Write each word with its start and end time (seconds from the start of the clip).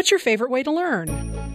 What's 0.00 0.10
your 0.10 0.18
favorite 0.18 0.50
way 0.50 0.62
to 0.62 0.72
learn? 0.72 1.10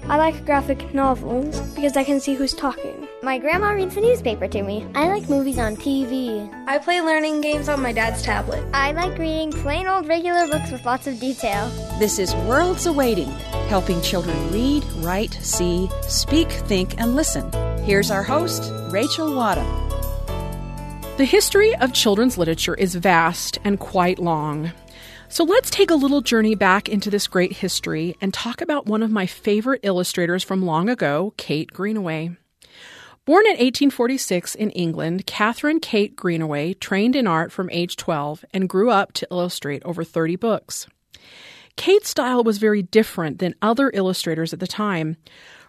I 0.08 0.18
like 0.18 0.46
graphic 0.46 0.94
novels 0.94 1.60
because 1.72 1.98
I 1.98 2.04
can 2.04 2.20
see 2.20 2.36
who's 2.36 2.54
talking. 2.54 3.08
My 3.24 3.40
grandma 3.40 3.72
reads 3.72 3.96
the 3.96 4.02
newspaper 4.02 4.48
to 4.48 4.62
me. 4.62 4.86
I 4.94 5.08
like 5.08 5.28
movies 5.28 5.58
on 5.58 5.76
TV. 5.76 6.48
I 6.68 6.78
play 6.78 7.02
learning 7.02 7.42
games 7.42 7.70
on 7.70 7.82
my 7.82 7.92
dad's 7.92 8.22
tablet. 8.22 8.64
I 8.72 8.92
like 8.92 9.18
reading 9.18 9.52
plain 9.52 9.88
old 9.88 10.08
regular 10.08 10.48
books 10.48 10.70
with 10.70 10.86
lots 10.86 11.08
of 11.08 11.20
detail. 11.20 11.68
This 11.98 12.20
is 12.20 12.36
Worlds 12.48 12.86
Awaiting, 12.86 13.32
helping 13.68 14.00
children 14.04 14.38
read, 14.52 14.84
write, 14.98 15.34
see, 15.34 15.90
speak, 16.04 16.52
think, 16.52 17.02
and 17.02 17.16
listen. 17.16 17.52
Here's 17.84 18.12
our 18.12 18.22
host, 18.22 18.72
Rachel 18.92 19.36
Wadham. 19.36 19.66
The 21.18 21.26
history 21.26 21.74
of 21.78 21.94
children's 21.94 22.38
literature 22.38 22.76
is 22.76 22.94
vast 22.94 23.58
and 23.64 23.80
quite 23.80 24.20
long. 24.20 24.72
So 25.28 25.44
let's 25.44 25.72
take 25.72 25.90
a 25.90 25.96
little 25.96 26.22
journey 26.22 26.54
back 26.56 26.88
into 26.88 27.10
this 27.10 27.28
great 27.28 27.52
history 27.54 28.16
and 28.22 28.34
talk 28.34 28.62
about 28.62 28.86
one 28.86 29.02
of 29.02 29.12
my 29.12 29.26
favorite 29.26 29.82
illustrators 29.84 30.44
from 30.44 30.66
long 30.66 30.88
ago, 30.88 31.34
Kate 31.36 31.72
Greenaway. 31.72 32.38
Born 33.26 33.46
in 33.48 33.54
1846 33.54 34.54
in 34.54 34.70
England, 34.72 35.26
Catherine 35.26 35.80
Kate 35.80 36.16
Greenaway 36.16 36.74
trained 36.76 37.16
in 37.16 37.26
art 37.26 37.52
from 37.52 37.72
age 37.72 37.96
12 37.96 38.46
and 38.54 38.70
grew 38.70 38.92
up 38.92 39.14
to 39.14 39.28
illustrate 39.32 39.82
over 39.84 40.04
30 40.04 40.36
books. 40.36 40.86
Kate's 41.76 42.10
style 42.10 42.44
was 42.44 42.60
very 42.60 42.84
different 42.84 43.40
than 43.40 43.56
other 43.64 43.90
illustrators 43.96 44.54
at 44.54 44.60
the 44.60 44.68
time. 44.68 45.18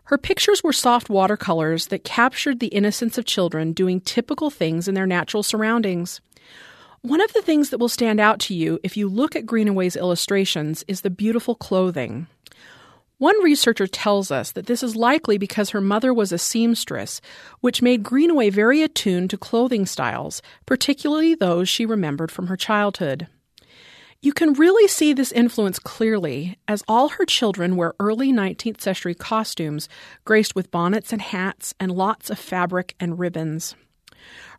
Her 0.04 0.18
pictures 0.18 0.62
were 0.62 0.72
soft 0.72 1.08
watercolors 1.08 1.86
that 1.86 2.04
captured 2.04 2.60
the 2.60 2.68
innocence 2.68 3.16
of 3.16 3.24
children 3.24 3.72
doing 3.72 4.02
typical 4.02 4.50
things 4.50 4.86
in 4.86 4.94
their 4.94 5.06
natural 5.06 5.42
surroundings. 5.42 6.20
One 7.06 7.20
of 7.20 7.32
the 7.34 7.42
things 7.42 7.70
that 7.70 7.78
will 7.78 7.88
stand 7.88 8.18
out 8.18 8.40
to 8.40 8.54
you 8.54 8.80
if 8.82 8.96
you 8.96 9.08
look 9.08 9.36
at 9.36 9.46
Greenaway's 9.46 9.94
illustrations 9.94 10.82
is 10.88 11.02
the 11.02 11.08
beautiful 11.08 11.54
clothing. 11.54 12.26
One 13.18 13.40
researcher 13.44 13.86
tells 13.86 14.32
us 14.32 14.50
that 14.50 14.66
this 14.66 14.82
is 14.82 14.96
likely 14.96 15.38
because 15.38 15.70
her 15.70 15.80
mother 15.80 16.12
was 16.12 16.32
a 16.32 16.36
seamstress, 16.36 17.20
which 17.60 17.80
made 17.80 18.02
Greenaway 18.02 18.50
very 18.50 18.82
attuned 18.82 19.30
to 19.30 19.38
clothing 19.38 19.86
styles, 19.86 20.42
particularly 20.66 21.36
those 21.36 21.68
she 21.68 21.86
remembered 21.86 22.32
from 22.32 22.48
her 22.48 22.56
childhood. 22.56 23.28
You 24.20 24.32
can 24.32 24.54
really 24.54 24.88
see 24.88 25.12
this 25.12 25.30
influence 25.30 25.78
clearly 25.78 26.58
as 26.66 26.82
all 26.88 27.10
her 27.10 27.24
children 27.24 27.76
wear 27.76 27.94
early 28.00 28.32
19th 28.32 28.80
century 28.80 29.14
costumes 29.14 29.88
graced 30.24 30.56
with 30.56 30.72
bonnets 30.72 31.12
and 31.12 31.22
hats 31.22 31.72
and 31.78 31.92
lots 31.92 32.30
of 32.30 32.38
fabric 32.40 32.96
and 32.98 33.16
ribbons. 33.16 33.76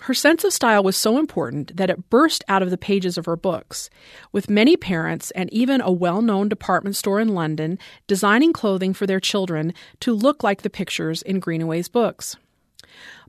Her 0.02 0.14
sense 0.14 0.44
of 0.44 0.54
style 0.54 0.84
was 0.84 0.96
so 0.96 1.18
important 1.18 1.76
that 1.76 1.90
it 1.90 2.10
burst 2.10 2.44
out 2.48 2.62
of 2.62 2.70
the 2.70 2.78
pages 2.78 3.18
of 3.18 3.26
her 3.26 3.36
books, 3.36 3.90
with 4.32 4.50
many 4.50 4.78
parents 4.78 5.32
and 5.32 5.52
even 5.52 5.82
a 5.82 5.92
well 5.92 6.22
known 6.22 6.50
department 6.50 6.96
store 6.96 7.20
in 7.20 7.30
London 7.30 7.80
designing 8.08 8.54
clothing 8.54 8.94
for 8.94 9.08
their 9.08 9.20
children 9.20 9.74
to 10.00 10.14
look 10.14 10.44
like 10.44 10.62
the 10.62 10.70
pictures 10.70 11.22
in 11.22 11.40
Greenaway's 11.40 11.88
books. 11.88 12.36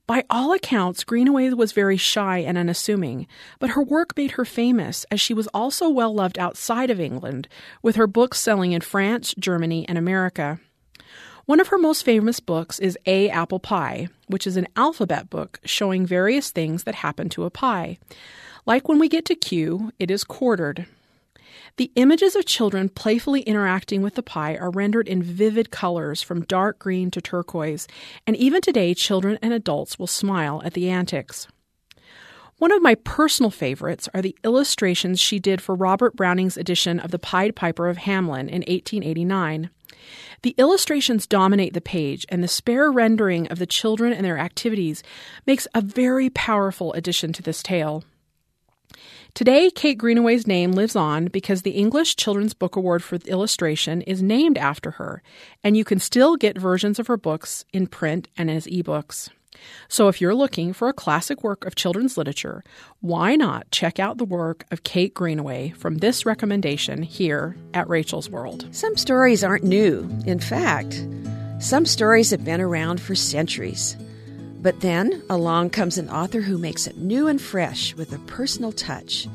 By 0.06 0.24
all 0.30 0.54
accounts, 0.54 1.04
Greenaway 1.04 1.50
was 1.50 1.72
very 1.72 1.98
shy 1.98 2.38
and 2.38 2.56
unassuming, 2.56 3.26
but 3.58 3.70
her 3.70 3.82
work 3.82 4.16
made 4.16 4.32
her 4.32 4.46
famous 4.46 5.04
as 5.10 5.20
she 5.20 5.34
was 5.34 5.48
also 5.48 5.90
well 5.90 6.14
loved 6.14 6.38
outside 6.38 6.88
of 6.88 6.98
England, 6.98 7.46
with 7.82 7.96
her 7.96 8.06
books 8.06 8.40
selling 8.40 8.72
in 8.72 8.80
France, 8.80 9.34
Germany, 9.38 9.86
and 9.86 9.98
America. 9.98 10.60
One 11.48 11.60
of 11.60 11.68
her 11.68 11.78
most 11.78 12.04
famous 12.04 12.40
books 12.40 12.78
is 12.78 12.98
A 13.06 13.30
Apple 13.30 13.58
Pie, 13.58 14.08
which 14.26 14.46
is 14.46 14.58
an 14.58 14.68
alphabet 14.76 15.30
book 15.30 15.60
showing 15.64 16.04
various 16.04 16.50
things 16.50 16.84
that 16.84 16.96
happen 16.96 17.30
to 17.30 17.44
a 17.44 17.50
pie. 17.50 17.96
Like 18.66 18.86
when 18.86 18.98
we 18.98 19.08
get 19.08 19.24
to 19.24 19.34
Q, 19.34 19.90
it 19.98 20.10
is 20.10 20.24
quartered. 20.24 20.84
The 21.78 21.90
images 21.94 22.36
of 22.36 22.44
children 22.44 22.90
playfully 22.90 23.40
interacting 23.40 24.02
with 24.02 24.14
the 24.14 24.22
pie 24.22 24.56
are 24.56 24.68
rendered 24.68 25.08
in 25.08 25.22
vivid 25.22 25.70
colors 25.70 26.20
from 26.20 26.44
dark 26.44 26.78
green 26.78 27.10
to 27.12 27.22
turquoise, 27.22 27.88
and 28.26 28.36
even 28.36 28.60
today, 28.60 28.92
children 28.92 29.38
and 29.40 29.54
adults 29.54 29.98
will 29.98 30.06
smile 30.06 30.60
at 30.66 30.74
the 30.74 30.90
antics. 30.90 31.48
One 32.58 32.72
of 32.72 32.82
my 32.82 32.94
personal 32.94 33.50
favorites 33.50 34.06
are 34.12 34.20
the 34.20 34.36
illustrations 34.44 35.18
she 35.18 35.38
did 35.38 35.62
for 35.62 35.74
Robert 35.74 36.14
Browning's 36.14 36.58
edition 36.58 37.00
of 37.00 37.10
The 37.10 37.18
Pied 37.18 37.56
Piper 37.56 37.88
of 37.88 37.96
Hamelin 37.96 38.50
in 38.50 38.64
1889. 38.68 39.70
The 40.42 40.54
illustrations 40.58 41.26
dominate 41.26 41.74
the 41.74 41.80
page, 41.80 42.24
and 42.28 42.42
the 42.42 42.48
spare 42.48 42.90
rendering 42.90 43.48
of 43.48 43.58
the 43.58 43.66
children 43.66 44.12
and 44.12 44.24
their 44.24 44.38
activities 44.38 45.02
makes 45.46 45.66
a 45.74 45.80
very 45.80 46.30
powerful 46.30 46.92
addition 46.92 47.32
to 47.34 47.42
this 47.42 47.62
tale. 47.62 48.04
Today, 49.34 49.70
Kate 49.70 49.98
Greenaway's 49.98 50.46
name 50.46 50.72
lives 50.72 50.96
on 50.96 51.26
because 51.26 51.62
the 51.62 51.72
English 51.72 52.16
Children's 52.16 52.54
Book 52.54 52.76
Award 52.76 53.02
for 53.02 53.16
Illustration 53.26 54.02
is 54.02 54.22
named 54.22 54.58
after 54.58 54.92
her, 54.92 55.22
and 55.62 55.76
you 55.76 55.84
can 55.84 55.98
still 55.98 56.36
get 56.36 56.58
versions 56.58 56.98
of 56.98 57.06
her 57.06 57.16
books 57.16 57.64
in 57.72 57.86
print 57.86 58.28
and 58.36 58.50
as 58.50 58.66
ebooks. 58.66 59.28
So 59.88 60.08
if 60.08 60.20
you're 60.20 60.34
looking 60.34 60.72
for 60.72 60.88
a 60.88 60.92
classic 60.92 61.42
work 61.42 61.64
of 61.64 61.74
children's 61.74 62.16
literature, 62.16 62.62
why 63.00 63.36
not 63.36 63.70
check 63.70 63.98
out 63.98 64.18
the 64.18 64.24
work 64.24 64.64
of 64.70 64.84
Kate 64.84 65.14
Greenaway 65.14 65.70
from 65.70 65.98
this 65.98 66.26
recommendation 66.26 67.02
here 67.02 67.56
at 67.74 67.88
Rachel's 67.88 68.30
World? 68.30 68.66
Some 68.70 68.96
stories 68.96 69.42
aren't 69.42 69.64
new. 69.64 70.08
In 70.26 70.40
fact, 70.40 71.06
some 71.60 71.86
stories 71.86 72.30
have 72.30 72.44
been 72.44 72.60
around 72.60 73.00
for 73.00 73.14
centuries. 73.14 73.96
But 74.60 74.80
then 74.80 75.22
along 75.30 75.70
comes 75.70 75.98
an 75.98 76.10
author 76.10 76.40
who 76.40 76.58
makes 76.58 76.86
it 76.86 76.96
new 76.96 77.28
and 77.28 77.40
fresh 77.40 77.94
with 77.94 78.12
a 78.12 78.18
personal 78.20 78.72
touch. 78.72 79.28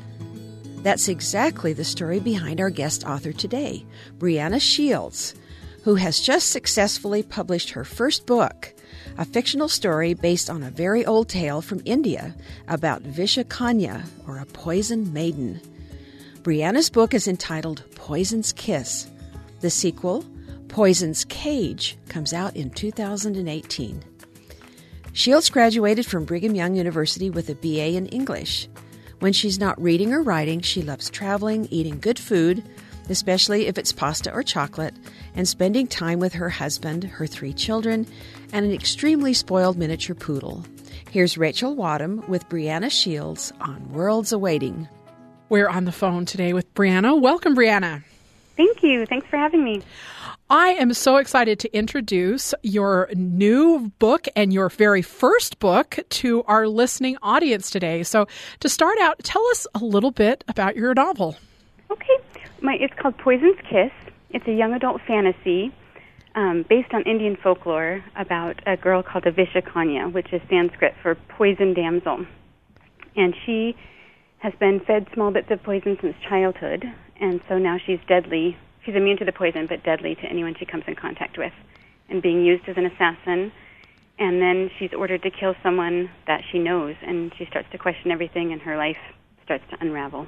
That's 0.82 1.08
exactly 1.08 1.72
the 1.72 1.84
story 1.84 2.20
behind 2.20 2.60
our 2.60 2.68
guest 2.68 3.04
author 3.04 3.32
today, 3.32 3.86
Breeana 4.18 4.60
Shields, 4.60 5.34
who 5.82 5.94
has 5.94 6.20
just 6.20 6.50
successfully 6.50 7.22
published 7.22 7.70
her 7.70 7.84
first 7.84 8.26
book, 8.26 8.74
a 9.18 9.24
fictional 9.24 9.68
story 9.68 10.14
based 10.14 10.50
on 10.50 10.62
a 10.62 10.70
very 10.70 11.04
old 11.06 11.28
tale 11.28 11.62
from 11.62 11.82
India 11.84 12.34
about 12.68 13.02
Vishakanya, 13.02 14.04
or 14.26 14.38
a 14.38 14.46
poison 14.46 15.12
maiden. 15.12 15.60
Breeana's 16.42 16.90
book 16.90 17.14
is 17.14 17.28
entitled 17.28 17.84
Poison's 17.94 18.52
Kiss. 18.52 19.08
The 19.60 19.70
sequel, 19.70 20.24
Poison's 20.68 21.24
Cage, 21.26 21.96
comes 22.08 22.32
out 22.32 22.56
in 22.56 22.70
2018. 22.70 24.04
Shields 25.12 25.48
graduated 25.48 26.04
from 26.04 26.24
Brigham 26.24 26.56
Young 26.56 26.74
University 26.74 27.30
with 27.30 27.48
a 27.48 27.54
BA 27.54 27.96
in 27.96 28.06
English. 28.06 28.68
When 29.20 29.32
she's 29.32 29.60
not 29.60 29.80
reading 29.80 30.12
or 30.12 30.22
writing, 30.22 30.60
she 30.60 30.82
loves 30.82 31.08
traveling, 31.08 31.68
eating 31.70 32.00
good 32.00 32.18
food, 32.18 32.64
especially 33.08 33.66
if 33.66 33.78
it's 33.78 33.92
pasta 33.92 34.32
or 34.32 34.42
chocolate, 34.42 34.94
and 35.34 35.46
spending 35.46 35.86
time 35.86 36.18
with 36.18 36.32
her 36.34 36.50
husband, 36.50 37.04
her 37.04 37.26
three 37.26 37.52
children, 37.52 38.06
and 38.54 38.64
an 38.64 38.72
extremely 38.72 39.34
spoiled 39.34 39.76
miniature 39.76 40.14
poodle. 40.14 40.64
Here's 41.10 41.36
Rachel 41.36 41.74
Wadham 41.74 42.22
with 42.28 42.48
Breeana 42.48 42.90
Shields 42.90 43.52
on 43.60 43.92
Worlds 43.92 44.32
Awaiting. 44.32 44.88
We're 45.48 45.68
on 45.68 45.86
the 45.86 45.92
phone 45.92 46.24
today 46.24 46.52
with 46.52 46.72
Breeana. 46.72 47.20
Welcome, 47.20 47.56
Breeana. 47.56 48.04
Thank 48.56 48.84
you. 48.84 49.06
Thanks 49.06 49.26
for 49.26 49.36
having 49.36 49.64
me. 49.64 49.82
I 50.48 50.68
am 50.68 50.94
so 50.94 51.16
excited 51.16 51.58
to 51.60 51.76
introduce 51.76 52.54
your 52.62 53.10
new 53.16 53.90
book 53.98 54.28
and 54.36 54.52
your 54.52 54.68
very 54.68 55.02
first 55.02 55.58
book 55.58 55.98
to 56.10 56.44
our 56.44 56.68
listening 56.68 57.16
audience 57.22 57.70
today. 57.70 58.04
So, 58.04 58.28
to 58.60 58.68
start 58.68 58.98
out, 59.00 59.18
tell 59.24 59.44
us 59.48 59.66
a 59.74 59.80
little 59.80 60.12
bit 60.12 60.44
about 60.46 60.76
your 60.76 60.94
novel. 60.94 61.36
Okay. 61.90 62.18
My, 62.60 62.74
it's 62.74 62.94
called 63.00 63.18
Poison's 63.18 63.58
Kiss. 63.68 63.90
It's 64.30 64.46
a 64.46 64.52
young 64.52 64.74
adult 64.74 65.00
fantasy 65.08 65.72
um, 66.34 66.64
based 66.68 66.92
on 66.92 67.02
Indian 67.02 67.36
folklore 67.36 68.04
about 68.16 68.60
a 68.66 68.76
girl 68.76 69.02
called 69.02 69.24
Avishakanya, 69.24 70.12
which 70.12 70.32
is 70.32 70.40
Sanskrit 70.48 70.94
for 71.02 71.14
poison 71.14 71.74
damsel. 71.74 72.26
And 73.16 73.34
she 73.46 73.76
has 74.38 74.52
been 74.58 74.80
fed 74.80 75.06
small 75.14 75.30
bits 75.30 75.50
of 75.50 75.62
poison 75.62 75.96
since 76.00 76.16
childhood, 76.28 76.84
and 77.20 77.40
so 77.48 77.58
now 77.58 77.78
she's 77.84 78.00
deadly. 78.08 78.56
She's 78.84 78.94
immune 78.94 79.16
to 79.18 79.24
the 79.24 79.32
poison, 79.32 79.66
but 79.66 79.82
deadly 79.84 80.16
to 80.16 80.22
anyone 80.22 80.54
she 80.58 80.66
comes 80.66 80.84
in 80.86 80.94
contact 80.96 81.38
with, 81.38 81.52
and 82.08 82.20
being 82.20 82.44
used 82.44 82.68
as 82.68 82.76
an 82.76 82.86
assassin. 82.86 83.52
And 84.18 84.42
then 84.42 84.70
she's 84.78 84.92
ordered 84.92 85.22
to 85.22 85.30
kill 85.30 85.54
someone 85.62 86.10
that 86.26 86.42
she 86.50 86.58
knows, 86.58 86.96
and 87.02 87.32
she 87.38 87.46
starts 87.46 87.68
to 87.72 87.78
question 87.78 88.10
everything, 88.10 88.52
and 88.52 88.60
her 88.62 88.76
life 88.76 88.98
starts 89.44 89.64
to 89.70 89.76
unravel. 89.80 90.26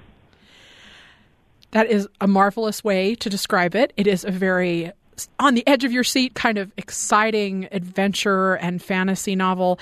That 1.72 1.90
is 1.90 2.08
a 2.20 2.26
marvelous 2.26 2.82
way 2.82 3.14
to 3.16 3.28
describe 3.28 3.75
it. 3.75 3.92
It 3.96 4.06
is 4.06 4.25
a 4.25 4.30
very 4.30 4.92
on 5.38 5.54
the 5.54 5.66
edge 5.66 5.84
of 5.84 5.92
your 5.92 6.04
seat 6.04 6.34
kind 6.34 6.58
of 6.58 6.72
exciting 6.76 7.68
adventure 7.72 8.54
and 8.54 8.82
fantasy 8.82 9.36
novel. 9.36 9.78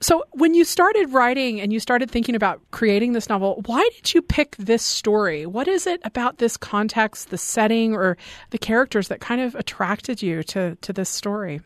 So, 0.00 0.24
when 0.32 0.54
you 0.54 0.64
started 0.64 1.12
writing 1.12 1.60
and 1.60 1.72
you 1.72 1.80
started 1.80 2.10
thinking 2.10 2.34
about 2.34 2.60
creating 2.70 3.12
this 3.12 3.28
novel, 3.28 3.62
why 3.66 3.88
did 3.96 4.14
you 4.14 4.22
pick 4.22 4.56
this 4.56 4.82
story? 4.82 5.46
What 5.46 5.68
is 5.68 5.86
it 5.86 6.00
about 6.04 6.38
this 6.38 6.56
context, 6.56 7.30
the 7.30 7.38
setting, 7.38 7.94
or 7.94 8.16
the 8.50 8.58
characters 8.58 9.08
that 9.08 9.20
kind 9.20 9.40
of 9.40 9.54
attracted 9.54 10.22
you 10.22 10.42
to, 10.44 10.76
to 10.76 10.92
this 10.92 11.08
story? 11.08 11.60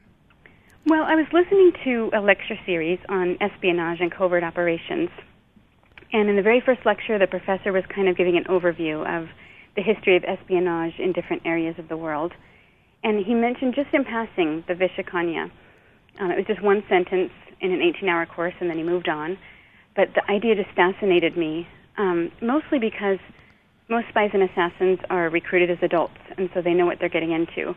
Well, 0.86 1.04
I 1.04 1.14
was 1.14 1.26
listening 1.32 1.72
to 1.84 2.10
a 2.16 2.20
lecture 2.20 2.58
series 2.64 2.98
on 3.08 3.36
espionage 3.40 4.00
and 4.00 4.10
covert 4.10 4.42
operations. 4.42 5.10
And 6.12 6.28
in 6.28 6.36
the 6.36 6.42
very 6.42 6.60
first 6.60 6.84
lecture, 6.84 7.18
the 7.18 7.26
professor 7.26 7.72
was 7.72 7.84
kind 7.94 8.08
of 8.08 8.16
giving 8.16 8.36
an 8.36 8.44
overview 8.44 9.06
of 9.06 9.28
the 9.76 9.82
history 9.82 10.16
of 10.16 10.24
espionage 10.24 10.98
in 10.98 11.12
different 11.12 11.42
areas 11.44 11.78
of 11.78 11.88
the 11.88 11.96
world. 11.96 12.32
And 13.02 13.24
he 13.24 13.34
mentioned 13.34 13.74
just 13.74 13.92
in 13.92 14.04
passing 14.04 14.64
the 14.68 14.74
Vishakanya. 14.74 15.50
Um, 16.18 16.30
it 16.30 16.36
was 16.36 16.46
just 16.46 16.62
one 16.62 16.82
sentence 16.88 17.30
in 17.60 17.72
an 17.72 17.80
18-hour 17.80 18.26
course, 18.26 18.54
and 18.60 18.68
then 18.68 18.76
he 18.76 18.82
moved 18.82 19.08
on. 19.08 19.38
But 19.96 20.08
the 20.14 20.22
idea 20.30 20.54
just 20.54 20.74
fascinated 20.74 21.36
me, 21.36 21.66
um, 21.98 22.30
mostly 22.40 22.78
because 22.78 23.18
most 23.88 24.08
spies 24.08 24.30
and 24.32 24.42
assassins 24.42 24.98
are 25.10 25.28
recruited 25.30 25.70
as 25.70 25.78
adults, 25.82 26.20
and 26.38 26.48
so 26.54 26.62
they 26.62 26.74
know 26.74 26.86
what 26.86 26.98
they're 27.00 27.08
getting 27.08 27.32
into. 27.32 27.74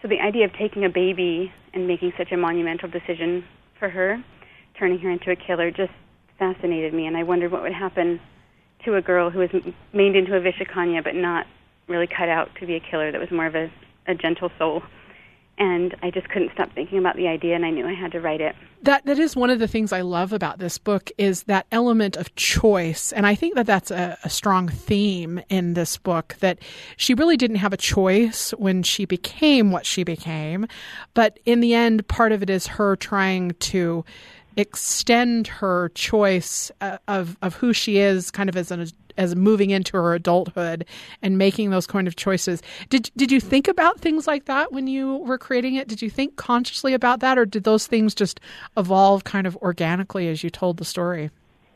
So 0.00 0.08
the 0.08 0.20
idea 0.20 0.44
of 0.44 0.52
taking 0.52 0.84
a 0.84 0.88
baby 0.88 1.52
and 1.74 1.86
making 1.86 2.12
such 2.16 2.30
a 2.32 2.36
monumental 2.36 2.88
decision 2.88 3.44
for 3.78 3.88
her, 3.88 4.22
turning 4.78 4.98
her 5.00 5.10
into 5.10 5.30
a 5.30 5.36
killer, 5.36 5.70
just 5.70 5.92
fascinated 6.38 6.94
me, 6.94 7.06
and 7.06 7.16
I 7.16 7.24
wondered 7.24 7.50
what 7.50 7.62
would 7.62 7.74
happen 7.74 8.20
to 8.84 8.94
a 8.94 9.02
girl 9.02 9.30
who 9.30 9.40
was 9.40 9.50
made 9.92 10.14
into 10.14 10.36
a 10.36 10.40
Vishakanya 10.40 11.02
but 11.02 11.16
not 11.16 11.46
really 11.88 12.06
cut 12.06 12.28
out 12.28 12.48
to 12.60 12.66
be 12.66 12.76
a 12.76 12.80
killer, 12.80 13.10
that 13.10 13.20
was 13.20 13.30
more 13.32 13.46
of 13.46 13.56
a, 13.56 13.70
a 14.08 14.14
gentle 14.14 14.50
soul 14.58 14.82
and 15.58 15.96
I 16.02 16.10
just 16.10 16.28
couldn't 16.28 16.52
stop 16.52 16.72
thinking 16.72 16.98
about 16.98 17.16
the 17.16 17.26
idea, 17.26 17.56
and 17.56 17.66
I 17.66 17.70
knew 17.70 17.86
I 17.86 17.94
had 17.94 18.12
to 18.12 18.20
write 18.20 18.40
it. 18.40 18.54
That 18.82 19.04
that 19.06 19.18
is 19.18 19.34
one 19.34 19.50
of 19.50 19.58
the 19.58 19.66
things 19.66 19.92
I 19.92 20.02
love 20.02 20.32
about 20.32 20.58
this 20.58 20.78
book 20.78 21.10
is 21.18 21.42
that 21.44 21.66
element 21.72 22.16
of 22.16 22.34
choice, 22.36 23.12
and 23.12 23.26
I 23.26 23.34
think 23.34 23.56
that 23.56 23.66
that's 23.66 23.90
a, 23.90 24.16
a 24.22 24.30
strong 24.30 24.68
theme 24.68 25.40
in 25.48 25.74
this 25.74 25.96
book. 25.96 26.36
That 26.40 26.60
she 26.96 27.14
really 27.14 27.36
didn't 27.36 27.56
have 27.56 27.72
a 27.72 27.76
choice 27.76 28.50
when 28.52 28.84
she 28.84 29.04
became 29.04 29.72
what 29.72 29.84
she 29.84 30.04
became, 30.04 30.66
but 31.14 31.40
in 31.44 31.60
the 31.60 31.74
end, 31.74 32.06
part 32.06 32.30
of 32.30 32.42
it 32.42 32.50
is 32.50 32.68
her 32.68 32.94
trying 32.94 33.50
to 33.58 34.04
extend 34.56 35.46
her 35.48 35.88
choice 35.90 36.70
uh, 36.80 36.98
of 37.08 37.36
of 37.42 37.56
who 37.56 37.72
she 37.72 37.98
is, 37.98 38.30
kind 38.30 38.48
of 38.48 38.56
as 38.56 38.70
an 38.70 38.88
as 39.18 39.36
moving 39.36 39.70
into 39.70 39.96
her 39.96 40.14
adulthood 40.14 40.86
and 41.20 41.36
making 41.36 41.70
those 41.70 41.86
kind 41.86 42.08
of 42.08 42.16
choices. 42.16 42.62
Did 42.88 43.10
did 43.16 43.30
you 43.30 43.40
think 43.40 43.68
about 43.68 44.00
things 44.00 44.26
like 44.26 44.46
that 44.46 44.72
when 44.72 44.86
you 44.86 45.16
were 45.16 45.36
creating 45.36 45.74
it? 45.74 45.88
Did 45.88 46.00
you 46.00 46.08
think 46.08 46.36
consciously 46.36 46.94
about 46.94 47.20
that, 47.20 47.36
or 47.36 47.44
did 47.44 47.64
those 47.64 47.86
things 47.86 48.14
just 48.14 48.40
evolve 48.76 49.24
kind 49.24 49.46
of 49.46 49.56
organically 49.56 50.28
as 50.28 50.42
you 50.42 50.48
told 50.48 50.78
the 50.78 50.84
story? 50.84 51.30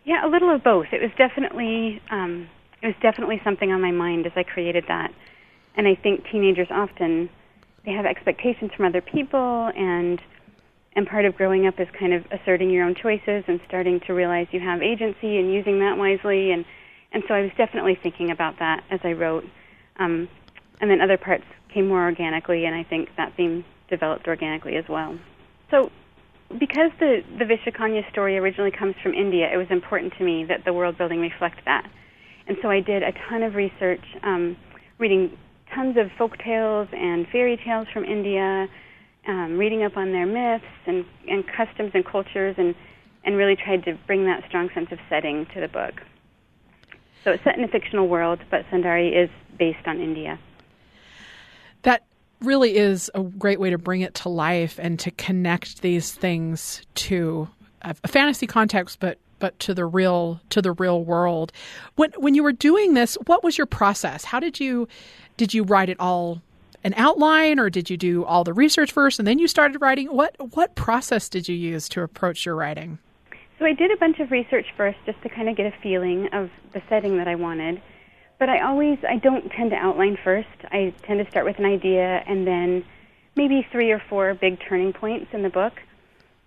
Yeah, 0.04 0.26
a 0.26 0.28
little 0.28 0.54
of 0.54 0.64
both. 0.64 0.86
It 0.92 1.02
was 1.02 1.10
definitely 1.18 2.00
um, 2.10 2.48
it 2.80 2.86
was 2.86 2.96
definitely 3.02 3.40
something 3.44 3.70
on 3.70 3.82
my 3.82 3.90
mind 3.90 4.24
as 4.26 4.32
I 4.36 4.44
created 4.44 4.84
that, 4.88 5.12
and 5.76 5.86
I 5.86 5.96
think 5.96 6.24
teenagers 6.30 6.68
often 6.70 7.28
they 7.84 7.92
have 7.92 8.06
expectations 8.06 8.70
from 8.76 8.86
other 8.86 9.00
people 9.00 9.70
and 9.76 10.20
and 10.94 11.06
part 11.06 11.24
of 11.24 11.34
growing 11.34 11.66
up 11.66 11.80
is 11.80 11.88
kind 11.98 12.12
of 12.12 12.24
asserting 12.30 12.70
your 12.70 12.84
own 12.84 12.94
choices 12.94 13.44
and 13.46 13.60
starting 13.66 13.98
to 14.06 14.12
realize 14.12 14.46
you 14.50 14.60
have 14.60 14.82
agency 14.82 15.38
and 15.38 15.52
using 15.52 15.78
that 15.80 15.96
wisely 15.96 16.52
and 16.52 16.64
and 17.12 17.22
so 17.28 17.34
I 17.34 17.42
was 17.42 17.50
definitely 17.56 17.98
thinking 18.02 18.30
about 18.30 18.58
that 18.58 18.84
as 18.90 19.00
I 19.04 19.12
wrote. 19.12 19.44
Um, 19.98 20.28
and 20.80 20.90
then 20.90 21.00
other 21.00 21.18
parts 21.18 21.44
came 21.72 21.88
more 21.88 22.02
organically, 22.04 22.64
and 22.64 22.74
I 22.74 22.84
think 22.84 23.10
that 23.16 23.34
theme 23.36 23.64
developed 23.88 24.26
organically 24.26 24.76
as 24.76 24.84
well. 24.88 25.18
So, 25.70 25.90
because 26.58 26.90
the, 26.98 27.22
the 27.38 27.44
Vishakanya 27.44 28.10
story 28.10 28.36
originally 28.36 28.70
comes 28.70 28.94
from 29.02 29.14
India, 29.14 29.48
it 29.52 29.56
was 29.56 29.68
important 29.70 30.12
to 30.18 30.24
me 30.24 30.44
that 30.44 30.64
the 30.64 30.72
world 30.72 30.98
building 30.98 31.20
reflect 31.20 31.64
that. 31.64 31.88
And 32.46 32.56
so 32.60 32.68
I 32.68 32.80
did 32.80 33.02
a 33.02 33.12
ton 33.28 33.42
of 33.42 33.54
research, 33.54 34.04
um, 34.22 34.56
reading 34.98 35.36
tons 35.74 35.96
of 35.96 36.10
folk 36.18 36.36
tales 36.38 36.88
and 36.92 37.26
fairy 37.28 37.58
tales 37.64 37.86
from 37.92 38.04
India, 38.04 38.66
um, 39.26 39.56
reading 39.56 39.82
up 39.84 39.96
on 39.96 40.12
their 40.12 40.26
myths 40.26 40.64
and, 40.86 41.04
and 41.28 41.44
customs 41.46 41.92
and 41.94 42.04
cultures, 42.04 42.56
and, 42.58 42.74
and 43.24 43.36
really 43.36 43.56
tried 43.56 43.84
to 43.84 43.96
bring 44.06 44.26
that 44.26 44.42
strong 44.48 44.68
sense 44.74 44.88
of 44.90 44.98
setting 45.08 45.46
to 45.54 45.60
the 45.60 45.68
book. 45.68 45.94
So 47.24 47.30
it's 47.30 47.44
set 47.44 47.56
in 47.56 47.64
a 47.64 47.68
fictional 47.68 48.08
world, 48.08 48.40
but 48.50 48.64
Sundari 48.70 49.16
is 49.16 49.30
based 49.58 49.86
on 49.86 50.00
India. 50.00 50.38
That 51.82 52.04
really 52.40 52.76
is 52.76 53.10
a 53.14 53.22
great 53.22 53.60
way 53.60 53.70
to 53.70 53.78
bring 53.78 54.00
it 54.00 54.14
to 54.14 54.28
life 54.28 54.78
and 54.82 54.98
to 55.00 55.10
connect 55.12 55.82
these 55.82 56.12
things 56.12 56.82
to 56.94 57.48
a 57.82 57.94
fantasy 58.08 58.46
context, 58.46 59.00
but 59.00 59.18
but 59.38 59.58
to 59.58 59.74
the 59.74 59.84
real 59.84 60.40
to 60.50 60.62
the 60.62 60.72
real 60.72 61.02
world. 61.04 61.52
When 61.96 62.12
when 62.12 62.34
you 62.34 62.42
were 62.42 62.52
doing 62.52 62.94
this, 62.94 63.16
what 63.26 63.42
was 63.42 63.58
your 63.58 63.66
process? 63.66 64.24
How 64.24 64.40
did 64.40 64.60
you 64.60 64.88
did 65.36 65.52
you 65.52 65.64
write 65.64 65.88
it 65.88 65.98
all 65.98 66.40
an 66.84 66.94
outline 66.96 67.58
or 67.58 67.70
did 67.70 67.90
you 67.90 67.96
do 67.96 68.24
all 68.24 68.44
the 68.44 68.52
research 68.52 68.92
first 68.92 69.18
and 69.18 69.26
then 69.26 69.38
you 69.38 69.48
started 69.48 69.80
writing? 69.80 70.08
What 70.08 70.36
what 70.54 70.74
process 70.74 71.28
did 71.28 71.48
you 71.48 71.56
use 71.56 71.88
to 71.90 72.02
approach 72.02 72.46
your 72.46 72.54
writing? 72.54 72.98
So 73.62 73.66
I 73.66 73.74
did 73.74 73.92
a 73.92 73.96
bunch 73.96 74.18
of 74.18 74.32
research 74.32 74.66
first 74.76 74.98
just 75.06 75.22
to 75.22 75.28
kind 75.28 75.48
of 75.48 75.56
get 75.56 75.66
a 75.66 75.74
feeling 75.84 76.26
of 76.32 76.50
the 76.72 76.82
setting 76.88 77.18
that 77.18 77.28
I 77.28 77.36
wanted. 77.36 77.80
But 78.40 78.48
I 78.48 78.60
always 78.60 78.98
I 79.08 79.18
don't 79.18 79.48
tend 79.50 79.70
to 79.70 79.76
outline 79.76 80.18
first. 80.24 80.48
I 80.72 80.92
tend 81.06 81.24
to 81.24 81.30
start 81.30 81.46
with 81.46 81.60
an 81.60 81.64
idea 81.64 82.24
and 82.26 82.44
then 82.44 82.84
maybe 83.36 83.64
three 83.70 83.92
or 83.92 84.02
four 84.10 84.34
big 84.34 84.58
turning 84.68 84.92
points 84.92 85.28
in 85.32 85.44
the 85.44 85.48
book. 85.48 85.74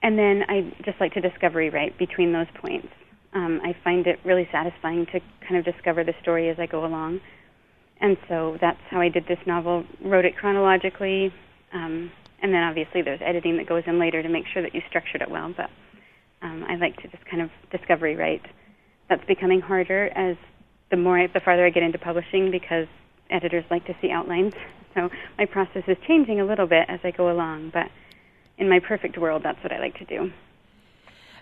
And 0.03 0.19
then 0.19 0.43
I 0.49 0.73
just 0.83 0.99
like 0.99 1.13
to 1.13 1.21
discovery 1.21 1.69
write 1.69 1.97
between 1.97 2.33
those 2.33 2.47
points. 2.55 2.89
Um, 3.31 3.61
I 3.63 3.77
find 3.81 4.05
it 4.07 4.19
really 4.25 4.49
satisfying 4.51 5.05
to 5.13 5.21
kind 5.39 5.55
of 5.55 5.63
discover 5.63 6.03
the 6.03 6.15
story 6.21 6.49
as 6.49 6.59
I 6.59 6.65
go 6.65 6.83
along. 6.83 7.21
And 8.01 8.17
so 8.27 8.57
that's 8.59 8.81
how 8.89 8.99
I 8.99 9.07
did 9.07 9.25
this 9.25 9.39
novel. 9.45 9.85
Wrote 10.01 10.25
it 10.25 10.35
chronologically, 10.35 11.33
um, 11.71 12.11
and 12.41 12.53
then 12.53 12.63
obviously 12.63 13.03
there's 13.03 13.21
editing 13.23 13.55
that 13.55 13.67
goes 13.67 13.83
in 13.87 13.99
later 13.99 14.21
to 14.21 14.27
make 14.27 14.47
sure 14.47 14.61
that 14.61 14.75
you 14.75 14.81
structured 14.89 15.21
it 15.21 15.31
well. 15.31 15.53
But 15.55 15.69
um, 16.45 16.63
I 16.67 16.75
like 16.75 16.95
to 17.01 17.07
just 17.07 17.25
kind 17.25 17.41
of 17.41 17.49
discovery 17.71 18.15
write. 18.15 18.45
That's 19.09 19.25
becoming 19.25 19.61
harder 19.61 20.07
as 20.15 20.37
the 20.91 20.97
more 20.97 21.19
I, 21.19 21.27
the 21.27 21.39
farther 21.39 21.65
I 21.65 21.71
get 21.71 21.81
into 21.81 21.97
publishing 21.97 22.51
because 22.51 22.87
editors 23.31 23.65
like 23.71 23.85
to 23.85 23.95
see 24.01 24.11
outlines. 24.11 24.53
So 24.93 25.09
my 25.37 25.45
process 25.45 25.83
is 25.87 25.97
changing 26.07 26.39
a 26.39 26.45
little 26.45 26.67
bit 26.67 26.85
as 26.87 27.01
I 27.03 27.11
go 27.11 27.29
along, 27.29 27.71
but 27.73 27.91
in 28.57 28.69
my 28.69 28.79
perfect 28.79 29.17
world, 29.17 29.43
that's 29.43 29.61
what 29.61 29.73
I 29.73 29.79
like 29.79 29.97
to 29.97 30.05
do. 30.05 30.31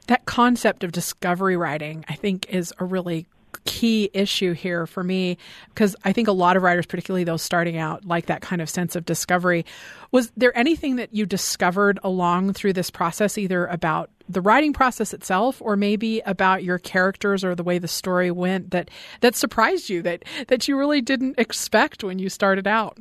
That 0.07 0.25
concept 0.25 0.83
of 0.83 0.91
discovery 0.91 1.55
writing, 1.55 2.03
I 2.09 2.15
think, 2.15 2.47
is 2.49 2.73
a 2.79 2.83
really 2.83 3.27
key 3.65 4.09
issue 4.13 4.53
here 4.53 4.85
for 4.85 5.03
me 5.03 5.37
because 5.69 5.95
I 6.03 6.13
think 6.13 6.27
a 6.27 6.31
lot 6.31 6.57
of 6.57 6.63
writers, 6.63 6.85
particularly 6.85 7.23
those 7.23 7.41
starting 7.41 7.77
out, 7.77 8.05
like 8.05 8.25
that 8.25 8.41
kind 8.41 8.61
of 8.61 8.69
sense 8.69 8.95
of 8.95 9.05
discovery. 9.05 9.65
Was 10.11 10.31
there 10.35 10.57
anything 10.57 10.95
that 10.97 11.13
you 11.13 11.25
discovered 11.25 11.99
along 12.03 12.53
through 12.53 12.73
this 12.73 12.89
process, 12.89 13.37
either 13.37 13.65
about 13.67 14.09
the 14.29 14.41
writing 14.41 14.73
process 14.73 15.13
itself 15.13 15.61
or 15.61 15.75
maybe 15.75 16.21
about 16.25 16.63
your 16.63 16.79
characters 16.79 17.43
or 17.43 17.55
the 17.55 17.63
way 17.63 17.77
the 17.77 17.87
story 17.87 18.31
went 18.31 18.71
that 18.71 18.89
that 19.21 19.35
surprised 19.35 19.89
you 19.89 20.01
that 20.01 20.23
that 20.47 20.67
you 20.67 20.77
really 20.77 21.01
didn't 21.01 21.37
expect 21.37 22.03
when 22.03 22.19
you 22.19 22.29
started 22.29 22.67
out? 22.67 22.97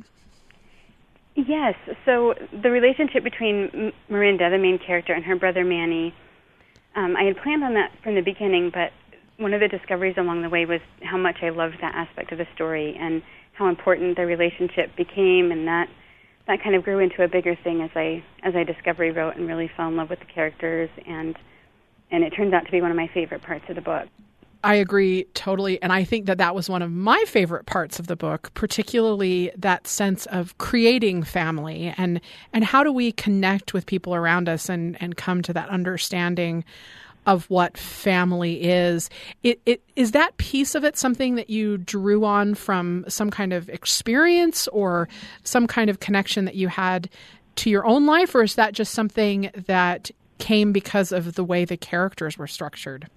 Yes. 1.35 1.75
So 2.05 2.35
the 2.61 2.69
relationship 2.69 3.23
between 3.23 3.91
Marinda, 4.09 4.51
the 4.51 4.59
main 4.59 4.77
character, 4.77 5.13
and 5.13 5.25
her 5.25 5.35
brother 5.35 5.63
Manny, 5.63 6.13
um, 6.95 7.15
I 7.15 7.23
had 7.23 7.37
planned 7.37 7.63
on 7.63 7.73
that 7.73 7.91
from 8.03 8.15
the 8.15 8.21
beginning, 8.21 8.69
but 8.71 8.91
one 9.37 9.53
of 9.53 9.59
the 9.59 9.67
discoveries 9.67 10.15
along 10.17 10.43
the 10.43 10.49
way 10.49 10.65
was 10.65 10.79
how 11.01 11.17
much 11.17 11.37
I 11.41 11.49
loved 11.49 11.77
that 11.81 11.95
aspect 11.95 12.31
of 12.31 12.37
the 12.37 12.47
story 12.53 12.95
and 12.99 13.23
how 13.53 13.67
important 13.67 14.15
the 14.15 14.25
relationship 14.25 14.95
became, 14.95 15.51
and 15.51 15.67
that 15.67 15.87
that 16.47 16.61
kind 16.61 16.75
of 16.75 16.83
grew 16.83 16.99
into 16.99 17.23
a 17.23 17.27
bigger 17.27 17.55
thing 17.55 17.81
as 17.81 17.91
I 17.95 18.23
as 18.43 18.55
I 18.55 18.63
discovery 18.63 19.11
wrote 19.11 19.35
and 19.35 19.47
really 19.47 19.71
fell 19.75 19.87
in 19.87 19.95
love 19.95 20.09
with 20.09 20.19
the 20.19 20.25
characters 20.25 20.89
and 21.05 21.37
and 22.11 22.23
it 22.23 22.31
turns 22.31 22.53
out 22.53 22.65
to 22.65 22.71
be 22.71 22.81
one 22.81 22.91
of 22.91 22.97
my 22.97 23.07
favorite 23.07 23.41
parts 23.41 23.65
of 23.69 23.75
the 23.75 23.81
book. 23.81 24.07
I 24.65 24.75
agree 24.75 25.25
totally. 25.33 25.81
And 25.81 25.91
I 25.91 26.05
think 26.05 26.25
that 26.27 26.37
that 26.37 26.55
was 26.55 26.69
one 26.69 26.81
of 26.81 26.89
my 26.89 27.21
favorite 27.27 27.65
parts 27.65 27.99
of 27.99 28.07
the 28.07 28.15
book, 28.15 28.51
particularly 28.53 29.51
that 29.57 29.87
sense 29.87 30.25
of 30.27 30.57
creating 30.57 31.23
family 31.23 31.93
and, 31.97 32.21
and 32.53 32.63
how 32.63 32.81
do 32.81 32.93
we 32.93 33.11
connect 33.11 33.73
with 33.73 33.85
people 33.85 34.15
around 34.15 34.47
us 34.47 34.69
and, 34.69 34.95
and 35.01 35.17
come 35.17 35.41
to 35.41 35.53
that 35.53 35.67
understanding 35.67 36.63
of 37.25 37.49
what 37.49 37.77
family 37.77 38.63
is. 38.63 39.09
It, 39.43 39.61
it, 39.65 39.81
is 39.95 40.11
that 40.11 40.35
piece 40.37 40.75
of 40.75 40.83
it 40.83 40.97
something 40.97 41.35
that 41.35 41.49
you 41.49 41.77
drew 41.77 42.25
on 42.25 42.55
from 42.55 43.05
some 43.07 43.29
kind 43.29 43.53
of 43.53 43.69
experience 43.69 44.67
or 44.69 45.07
some 45.43 45.67
kind 45.67 45.89
of 45.89 45.99
connection 45.99 46.45
that 46.45 46.55
you 46.55 46.67
had 46.67 47.09
to 47.55 47.69
your 47.69 47.85
own 47.85 48.05
life, 48.05 48.33
or 48.33 48.43
is 48.43 48.55
that 48.55 48.73
just 48.73 48.93
something 48.93 49.51
that 49.67 50.09
came 50.39 50.71
because 50.71 51.11
of 51.11 51.35
the 51.35 51.43
way 51.43 51.65
the 51.65 51.77
characters 51.77 52.37
were 52.37 52.47
structured? 52.47 53.07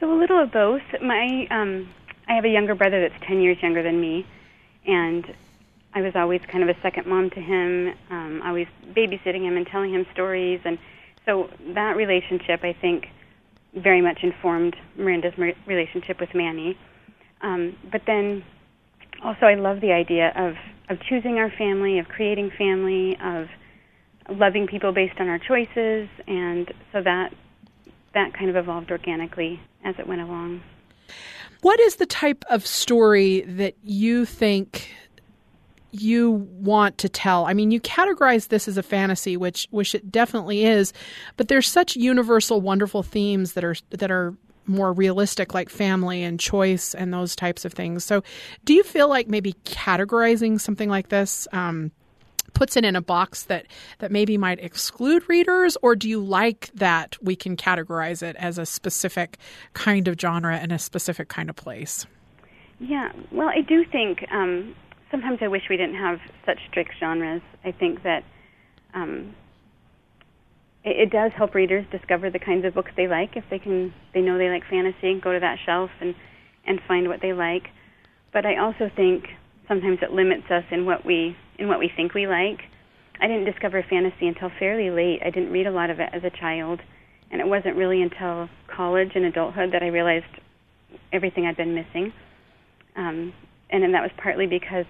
So 0.00 0.12
a 0.12 0.18
little 0.18 0.42
of 0.42 0.52
both. 0.52 0.82
My 1.02 1.46
um, 1.50 1.88
I 2.28 2.34
have 2.34 2.44
a 2.44 2.48
younger 2.48 2.74
brother 2.74 3.08
that's 3.08 3.24
ten 3.26 3.40
years 3.40 3.56
younger 3.62 3.82
than 3.82 4.00
me, 4.00 4.26
and 4.86 5.24
I 5.94 6.02
was 6.02 6.14
always 6.14 6.42
kind 6.46 6.68
of 6.68 6.76
a 6.76 6.80
second 6.82 7.06
mom 7.06 7.30
to 7.30 7.40
him. 7.40 7.94
Um, 8.10 8.42
always 8.44 8.66
babysitting 8.90 9.42
him 9.42 9.56
and 9.56 9.66
telling 9.66 9.94
him 9.94 10.06
stories, 10.12 10.60
and 10.64 10.78
so 11.24 11.48
that 11.74 11.96
relationship, 11.96 12.62
I 12.64 12.74
think, 12.74 13.08
very 13.74 14.00
much 14.00 14.20
informed 14.22 14.76
Marinda's 14.96 15.34
relationship 15.66 16.20
with 16.20 16.34
Manny. 16.34 16.78
Um, 17.40 17.76
but 17.90 18.02
then 18.06 18.44
also, 19.22 19.46
I 19.46 19.54
love 19.54 19.80
the 19.80 19.92
idea 19.92 20.32
of, 20.36 20.54
of 20.88 21.02
choosing 21.08 21.38
our 21.38 21.50
family, 21.50 21.98
of 21.98 22.08
creating 22.08 22.50
family, 22.56 23.16
of 23.22 23.48
loving 24.28 24.66
people 24.66 24.92
based 24.92 25.20
on 25.20 25.28
our 25.28 25.38
choices, 25.38 26.08
and 26.26 26.72
so 26.92 27.02
that 27.02 27.32
that 28.14 28.32
kind 28.32 28.48
of 28.48 28.56
evolved 28.56 28.90
organically 28.90 29.60
as 29.84 29.94
it 29.98 30.06
went 30.06 30.20
along. 30.20 30.62
What 31.62 31.80
is 31.80 31.96
the 31.96 32.06
type 32.06 32.44
of 32.48 32.66
story 32.66 33.40
that 33.42 33.74
you 33.82 34.24
think 34.24 34.94
you 35.94 36.30
want 36.30 36.98
to 36.98 37.08
tell? 37.08 37.46
I 37.46 37.54
mean, 37.54 37.70
you 37.70 37.80
categorize 37.80 38.48
this 38.48 38.68
as 38.68 38.76
a 38.76 38.82
fantasy, 38.82 39.36
which 39.36 39.68
which 39.70 39.94
it 39.94 40.10
definitely 40.10 40.64
is, 40.64 40.92
but 41.36 41.48
there's 41.48 41.68
such 41.68 41.96
universal, 41.96 42.60
wonderful 42.60 43.02
themes 43.02 43.52
that 43.52 43.64
are 43.64 43.76
that 43.90 44.10
are 44.10 44.34
more 44.66 44.92
realistic, 44.92 45.54
like 45.54 45.68
family 45.68 46.22
and 46.22 46.40
choice 46.40 46.94
and 46.94 47.12
those 47.12 47.36
types 47.36 47.64
of 47.64 47.72
things. 47.72 48.04
So, 48.04 48.22
do 48.64 48.74
you 48.74 48.82
feel 48.82 49.08
like 49.08 49.28
maybe 49.28 49.54
categorizing 49.64 50.60
something 50.60 50.88
like 50.88 51.08
this? 51.08 51.46
Um, 51.52 51.92
puts 52.54 52.76
it 52.76 52.84
in 52.84 52.96
a 52.96 53.02
box 53.02 53.44
that 53.44 53.66
that 53.98 54.10
maybe 54.10 54.38
might 54.38 54.60
exclude 54.60 55.28
readers 55.28 55.76
or 55.82 55.94
do 55.94 56.08
you 56.08 56.20
like 56.20 56.70
that 56.74 57.16
we 57.20 57.34
can 57.34 57.56
categorize 57.56 58.22
it 58.22 58.36
as 58.36 58.58
a 58.58 58.64
specific 58.64 59.38
kind 59.72 60.06
of 60.06 60.18
genre 60.18 60.56
and 60.56 60.70
a 60.70 60.78
specific 60.78 61.28
kind 61.28 61.50
of 61.50 61.56
place 61.56 62.06
yeah 62.78 63.10
well 63.32 63.48
i 63.48 63.60
do 63.60 63.84
think 63.84 64.24
um, 64.30 64.74
sometimes 65.14 65.38
i 65.42 65.46
wish 65.46 65.62
we 65.70 65.76
didn't 65.76 65.94
have 65.94 66.18
such 66.44 66.58
strict 66.68 66.90
genres. 66.98 67.40
I 67.64 67.70
think 67.70 68.02
that 68.02 68.24
um, 68.94 69.32
it, 70.82 71.06
it 71.06 71.10
does 71.10 71.30
help 71.36 71.54
readers 71.54 71.86
discover 71.92 72.30
the 72.30 72.40
kinds 72.40 72.64
of 72.64 72.74
books 72.74 72.90
they 72.96 73.06
like 73.06 73.36
if 73.36 73.44
they 73.48 73.60
can 73.60 73.94
they 74.12 74.20
know 74.20 74.38
they 74.38 74.48
like 74.48 74.64
fantasy 74.68 75.12
and 75.12 75.22
go 75.22 75.32
to 75.32 75.38
that 75.38 75.58
shelf 75.64 75.90
and 76.00 76.16
and 76.66 76.80
find 76.88 77.06
what 77.06 77.20
they 77.22 77.32
like. 77.32 77.68
But 78.32 78.44
i 78.44 78.56
also 78.56 78.90
think 78.96 79.26
sometimes 79.68 79.98
it 80.02 80.10
limits 80.10 80.50
us 80.50 80.64
in 80.72 80.84
what 80.84 81.06
we 81.06 81.36
in 81.60 81.68
what 81.68 81.78
we 81.78 81.88
think 81.94 82.12
we 82.12 82.26
like. 82.26 82.58
I 83.20 83.28
didn't 83.28 83.44
discover 83.44 83.84
fantasy 83.88 84.26
until 84.26 84.50
fairly 84.58 84.90
late. 84.90 85.20
I 85.24 85.30
didn't 85.30 85.52
read 85.52 85.68
a 85.68 85.70
lot 85.70 85.90
of 85.90 86.00
it 86.00 86.10
as 86.12 86.24
a 86.24 86.30
child. 86.30 86.80
And 87.30 87.40
it 87.40 87.46
wasn't 87.46 87.76
really 87.76 88.02
until 88.02 88.48
college 88.66 89.12
and 89.14 89.24
adulthood 89.24 89.72
that 89.72 89.82
i 89.82 89.86
realized 89.86 90.26
everything 91.12 91.46
i'd 91.46 91.56
been 91.56 91.74
missing. 91.74 92.12
Um, 92.96 93.32
and 93.70 93.82
then 93.82 93.92
that 93.92 94.02
was 94.02 94.10
partly 94.18 94.46
because 94.46 94.86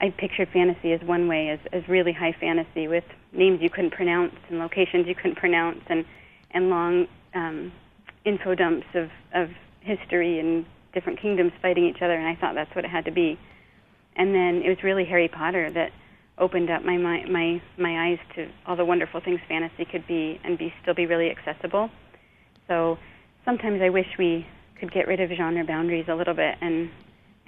I 0.00 0.10
pictured 0.10 0.48
fantasy 0.48 0.92
as 0.92 1.00
one 1.02 1.28
way, 1.28 1.50
as, 1.50 1.58
as 1.72 1.86
really 1.88 2.12
high 2.12 2.32
fantasy 2.32 2.88
with 2.88 3.04
names 3.32 3.60
you 3.60 3.68
couldn't 3.68 3.90
pronounce 3.90 4.34
and 4.48 4.58
locations 4.58 5.06
you 5.06 5.14
couldn't 5.14 5.36
pronounce 5.36 5.80
and 5.88 6.04
and 6.52 6.70
long 6.70 7.06
um, 7.34 7.72
info 8.24 8.54
dumps 8.54 8.86
of 8.94 9.10
of 9.34 9.50
history 9.80 10.40
and 10.40 10.64
different 10.92 11.20
kingdoms 11.20 11.52
fighting 11.62 11.84
each 11.84 12.02
other, 12.02 12.14
and 12.14 12.26
I 12.26 12.34
thought 12.34 12.54
that's 12.54 12.74
what 12.74 12.84
it 12.84 12.90
had 12.90 13.04
to 13.04 13.10
be. 13.10 13.38
And 14.16 14.34
then 14.34 14.62
it 14.64 14.68
was 14.68 14.82
really 14.82 15.04
Harry 15.04 15.28
Potter 15.28 15.70
that 15.70 15.92
opened 16.38 16.70
up 16.70 16.82
my 16.84 16.96
my 16.96 17.24
my, 17.26 17.62
my 17.78 18.08
eyes 18.08 18.18
to 18.34 18.48
all 18.66 18.76
the 18.76 18.84
wonderful 18.84 19.20
things 19.20 19.40
fantasy 19.48 19.84
could 19.84 20.06
be 20.06 20.40
and 20.42 20.58
be 20.58 20.72
still 20.82 20.94
be 20.94 21.06
really 21.06 21.30
accessible. 21.30 21.90
So 22.66 22.98
sometimes 23.44 23.82
I 23.82 23.90
wish 23.90 24.06
we 24.18 24.46
could 24.78 24.92
get 24.92 25.06
rid 25.06 25.20
of 25.20 25.30
genre 25.30 25.64
boundaries 25.64 26.06
a 26.08 26.14
little 26.14 26.34
bit 26.34 26.56
and 26.60 26.90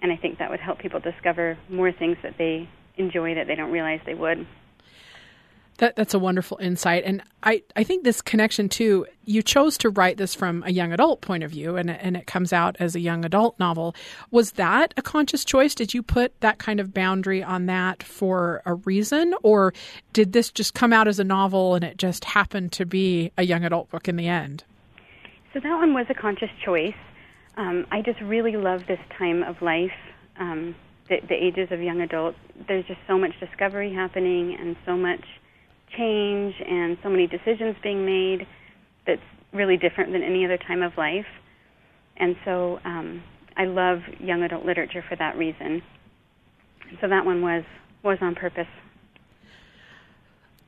and 0.03 0.13
I 0.13 0.17
think 0.17 0.39
that 0.39 0.51
would 0.51 0.61
help 0.61 0.81
people 0.81 1.01
discover 1.01 1.57
more 1.69 1.93
things 1.93 2.17
that 2.23 2.35
they 2.37 2.69
enjoy 2.97 3.37
that 3.37 3.47
they 3.47 3.55
don't 3.55 3.71
realize 3.71 4.01
they 4.05 4.15
would. 4.15 4.47
That, 5.79 5.97
that's 5.97 6.13
a 6.13 6.19
wonderful 6.19 6.59
insight. 6.59 7.05
And 7.07 7.23
I, 7.43 7.63
I 7.75 7.83
think 7.83 8.05
this 8.05 8.21
connection 8.21 8.69
too, 8.69 9.07
you 9.25 9.43
chose 9.43 9.79
to 9.79 9.91
write 9.91 10.19
this 10.19 10.35
from 10.35 10.63
a 10.67 10.71
young 10.71 10.93
adult 10.93 11.23
point 11.23 11.43
of 11.43 11.51
view 11.51 11.77
and, 11.77 11.91
and 11.91 12.17
it 12.17 12.27
comes 12.27 12.53
out 12.53 12.77
as 12.79 12.95
a 12.95 13.01
young 13.01 13.25
adult 13.25 13.59
novel. 13.59 13.95
Was 14.31 14.53
that 14.53 14.93
a 14.97 15.03
conscious 15.03 15.45
choice? 15.45 15.75
Did 15.75 15.95
you 15.95 16.03
put 16.03 16.39
that 16.41 16.59
kind 16.59 16.79
of 16.79 16.93
boundary 16.93 17.43
on 17.43 17.67
that 17.67 18.03
for 18.03 18.61
a 18.67 18.75
reason? 18.75 19.35
Or 19.43 19.73
did 20.13 20.35
this 20.35 20.51
just 20.51 20.75
come 20.75 20.93
out 20.93 21.09
as 21.09 21.19
a 21.19 21.25
novel 21.25 21.75
and 21.75 21.85
it 21.85 21.97
just 21.97 22.27
happened 22.27 22.73
to 22.73 22.85
be 22.85 23.33
a 23.39 23.45
young 23.45 23.65
adult 23.65 23.91
book 23.91 24.09
in 24.09 24.17
the 24.17 24.29
end? 24.29 24.65
So 25.55 25.61
that 25.61 25.75
one 25.77 25.95
was 25.95 26.07
a 26.11 26.15
conscious 26.15 26.51
choice 26.65 26.95
um, 27.63 27.87
I 27.93 28.03
just 28.03 28.21
really 28.21 28.57
love 28.57 28.81
this 28.89 28.99
time 29.17 29.45
of 29.45 29.55
life, 29.63 29.91
um, 30.39 30.75
the, 31.09 31.19
the 31.29 31.35
ages 31.35 31.69
of 31.71 31.81
young 31.81 32.01
adults. 32.01 32.37
There's 32.67 32.85
just 32.87 32.99
so 33.07 33.17
much 33.17 33.31
discovery 33.39 33.95
happening 33.95 34.57
and 34.59 34.75
so 34.85 34.97
much 34.97 35.23
change 35.97 36.55
and 36.69 36.99
so 37.03 37.09
many 37.09 37.29
decisions 37.29 37.77
being 37.83 38.05
made 38.05 38.47
that's 39.07 39.23
really 39.53 39.77
different 39.77 40.13
than 40.13 40.23
any 40.23 40.45
other 40.45 40.59
time 40.59 40.83
of 40.83 40.93
life. 40.97 41.27
And 42.17 42.35
so 42.45 42.81
um, 42.85 43.23
I 43.57 43.67
love 43.67 43.99
young 44.19 44.43
adult 44.43 44.65
literature 44.65 45.05
for 45.09 45.17
that 45.17 45.37
reason. 45.37 45.83
So 47.01 47.09
that 47.09 47.25
one 47.25 47.43
was 47.43 47.63
was 48.03 48.19
on 48.21 48.35
purpose 48.35 48.67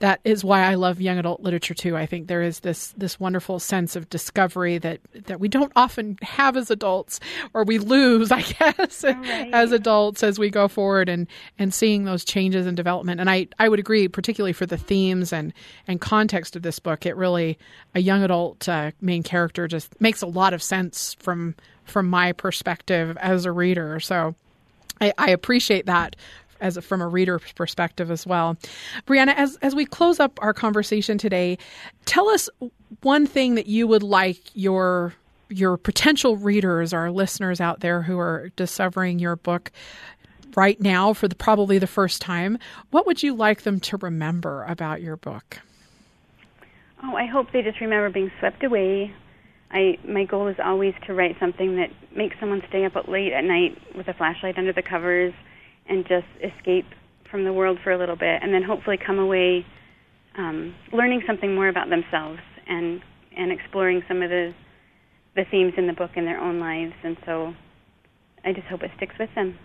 that 0.05 0.21
is 0.23 0.45
why 0.45 0.61
I 0.61 0.75
love 0.75 1.01
young 1.01 1.17
adult 1.17 1.41
literature 1.41 1.73
too. 1.73 1.97
I 1.97 2.05
think 2.05 2.27
there 2.27 2.43
is 2.43 2.61
this 2.61 2.89
this 2.99 3.19
wonderful 3.19 3.59
sense 3.59 3.97
of 3.97 4.11
discovery 4.11 4.77
that 4.77 5.01
that 5.15 5.41
we 5.41 5.49
don't 5.49 5.73
often 5.77 6.19
have 6.21 6.59
as 6.59 6.71
adults, 6.71 7.21
or 7.55 7.65
we 7.65 7.79
lose, 7.79 8.31
I 8.41 8.43
guess, 8.43 9.03
right. 9.03 9.49
as 9.55 9.73
adults 9.73 10.23
as 10.23 10.39
we 10.39 10.51
go 10.51 10.69
forward 10.69 11.09
and 11.09 11.27
and 11.59 11.73
seeing 11.73 12.05
those 12.05 12.23
changes 12.23 12.67
and 12.67 12.77
development. 12.77 13.19
And 13.19 13.31
I 13.31 13.49
I 13.59 13.71
would 13.71 13.79
agree, 13.79 14.07
particularly 14.07 14.53
for 14.53 14.67
the 14.67 14.77
themes 14.77 15.33
and 15.33 15.55
and 15.89 16.03
context 16.03 16.55
of 16.55 16.61
this 16.61 16.79
book, 16.79 17.07
it 17.07 17.17
really 17.17 17.57
a 17.95 18.01
young 18.01 18.23
adult 18.23 18.69
uh, 18.69 18.91
main 19.01 19.23
character 19.23 19.67
just 19.67 19.99
makes 20.03 20.21
a 20.21 20.27
lot 20.27 20.53
of 20.53 20.63
sense 20.63 21.15
from 21.19 21.55
from 21.87 22.11
my 22.11 22.33
perspective 22.33 23.17
as 23.23 23.47
a 23.47 23.53
reader. 23.53 24.01
So. 24.01 24.35
I, 25.01 25.13
I, 25.19 25.31
appreciate 25.31 25.87
that 25.87 26.15
as 26.61 26.79
from 26.79 27.01
a 27.01 27.09
reader 27.09 27.41
perspective 27.55 28.11
as 28.11 28.27
well. 28.27 28.57
Breeana, 29.07 29.35
as 29.37 29.57
as 29.63 29.75
we 29.75 29.85
close 29.85 30.21
up 30.21 30.39
our 30.43 30.55
conversation 30.55 31.19
today, 31.19 31.59
tell 32.05 32.29
us 32.29 32.49
one 33.03 33.27
thing 33.27 33.55
that 33.55 33.67
you 33.67 33.87
would 33.87 34.03
like 34.03 34.39
your 34.55 35.15
your 35.49 35.77
potential 35.77 36.37
readers, 36.37 36.93
our 36.93 37.11
listeners 37.11 37.61
out 37.61 37.81
there 37.81 38.03
who 38.03 38.19
are 38.19 38.51
discovering 38.57 39.19
your 39.19 39.37
book 39.37 39.71
right 40.57 40.81
now 40.81 41.13
for 41.13 41.29
the, 41.29 41.35
probably 41.35 41.79
the 41.79 41.87
first 41.87 42.21
time. 42.21 42.59
What 42.91 43.07
would 43.07 43.23
you 43.23 43.35
like 43.35 43.63
them 43.63 43.81
to 43.81 43.97
remember 43.97 44.65
about 44.65 45.03
your 45.03 45.17
book? 45.17 45.61
Oh, 47.03 47.17
I 47.17 47.27
hope 47.27 47.53
they 47.53 47.63
just 47.63 47.81
remember 47.81 48.11
being 48.11 48.33
swept 48.39 48.65
away. 48.65 49.13
I 49.71 49.99
my 50.07 50.25
goal 50.25 50.49
is 50.49 50.57
always 50.63 50.95
to 51.07 51.15
write 51.15 51.37
something 51.41 51.77
that 51.77 51.91
makes 52.17 52.39
someone 52.39 52.63
stay 52.69 52.85
up 52.85 52.95
late 53.09 53.33
at 53.33 53.45
night 53.45 53.77
with 53.97 54.09
a 54.09 54.15
flashlight 54.15 54.57
under 54.57 54.73
the 54.73 54.83
covers 54.83 55.35
and 55.89 56.05
just 56.07 56.27
escape 56.43 56.87
from 57.31 57.45
the 57.45 57.53
world 57.53 57.79
for 57.83 57.91
a 57.93 57.99
little 57.99 58.17
bit, 58.17 58.43
and 58.43 58.53
then 58.53 58.63
hopefully 58.63 58.97
come 59.05 59.19
away 59.19 59.67
um, 60.37 60.75
learning 60.93 61.23
something 61.27 61.55
more 61.55 61.69
about 61.69 61.89
themselves 61.91 62.41
and 62.67 63.01
and 63.37 63.53
exploring 63.53 64.03
some 64.09 64.23
of 64.23 64.31
the 64.31 64.53
the 65.35 65.45
themes 65.51 65.73
in 65.77 65.87
the 65.87 65.93
book 65.93 66.13
in 66.17 66.25
their 66.25 66.39
own 66.41 66.61
lives. 66.61 66.95
And 67.03 67.17
so, 67.27 67.55
I 68.45 68.53
just 68.53 68.67
hope 68.69 68.83
it 68.83 68.91
sticks 68.97 69.15
with 69.19 69.31
them. 69.35 69.59